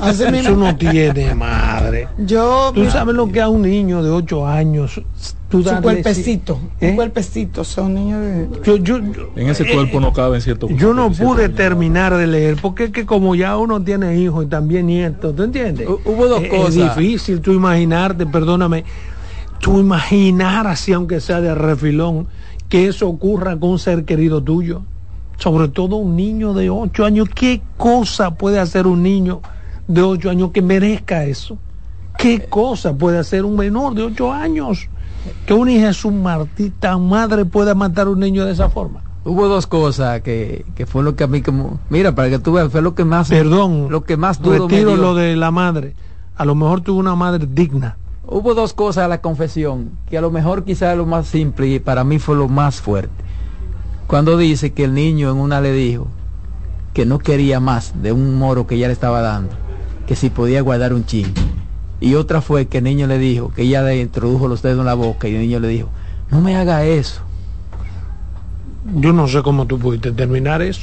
[0.00, 2.08] Así Eso no tiene madre.
[2.18, 5.00] Yo, Tú mira, sabes lo que a un niño de 8 años.
[5.48, 6.90] Tú su cuerpecito, ¿Eh?
[6.90, 8.48] un cuerpecito, son niños de...
[8.64, 10.68] Yo, yo, yo- En ese cuerpo no caben ciertos.
[10.76, 14.48] yo no pude terminar de leer porque es que como ya uno tiene hijos y
[14.48, 15.86] también nietos, ¿tú entiendes?
[16.04, 16.76] Hubo dos Es- cosas.
[16.76, 18.84] Es difícil tú imaginarte, perdóname,
[19.66, 22.28] tú imaginar así aunque sea de refilón
[22.68, 24.82] que eso ocurra con un ser querido tuyo.
[25.38, 27.28] sobre todo un niño de 8 años.
[27.34, 29.40] ¿Qué cosa puede hacer un niño
[29.88, 31.58] de 8 años que merezca eso?
[32.16, 34.88] ¿Qué cosa puede hacer un menor de 8 años?
[35.46, 39.02] Que un hijo es un martita madre pueda matar a un niño de esa forma.
[39.24, 42.52] Hubo dos cosas que, que fue lo que a mí como mira para que tú
[42.52, 45.02] veas fue lo que más perdón lo que más duro retiro me dio.
[45.02, 45.96] lo de la madre
[46.36, 47.96] a lo mejor tuvo una madre digna
[48.28, 51.68] Hubo dos cosas a la confesión, que a lo mejor quizás es lo más simple
[51.68, 53.24] y para mí fue lo más fuerte.
[54.08, 56.08] Cuando dice que el niño en una le dijo
[56.92, 59.54] que no quería más de un moro que ella le estaba dando,
[60.06, 61.32] que si podía guardar un chin.
[62.00, 64.86] Y otra fue que el niño le dijo, que ella le introdujo los dedos en
[64.86, 65.88] la boca y el niño le dijo,
[66.30, 67.22] no me haga eso.
[68.96, 70.82] yo no sé cómo tú pudiste terminar eso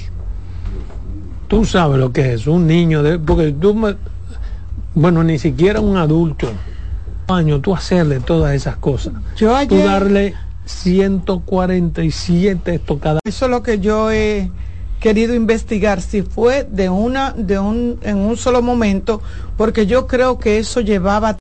[1.47, 3.95] tú sabes lo que es un niño de porque tú me-
[4.93, 6.49] bueno ni siquiera un adulto
[7.27, 9.13] año tú hacerle todas esas cosas.
[9.35, 10.33] Yo tú ayer- darle
[10.65, 14.49] 147 estocadas Eso es lo que yo he
[14.99, 19.21] querido investigar, si fue de una, de un, en un solo momento,
[19.57, 21.37] porque yo creo que eso llevaba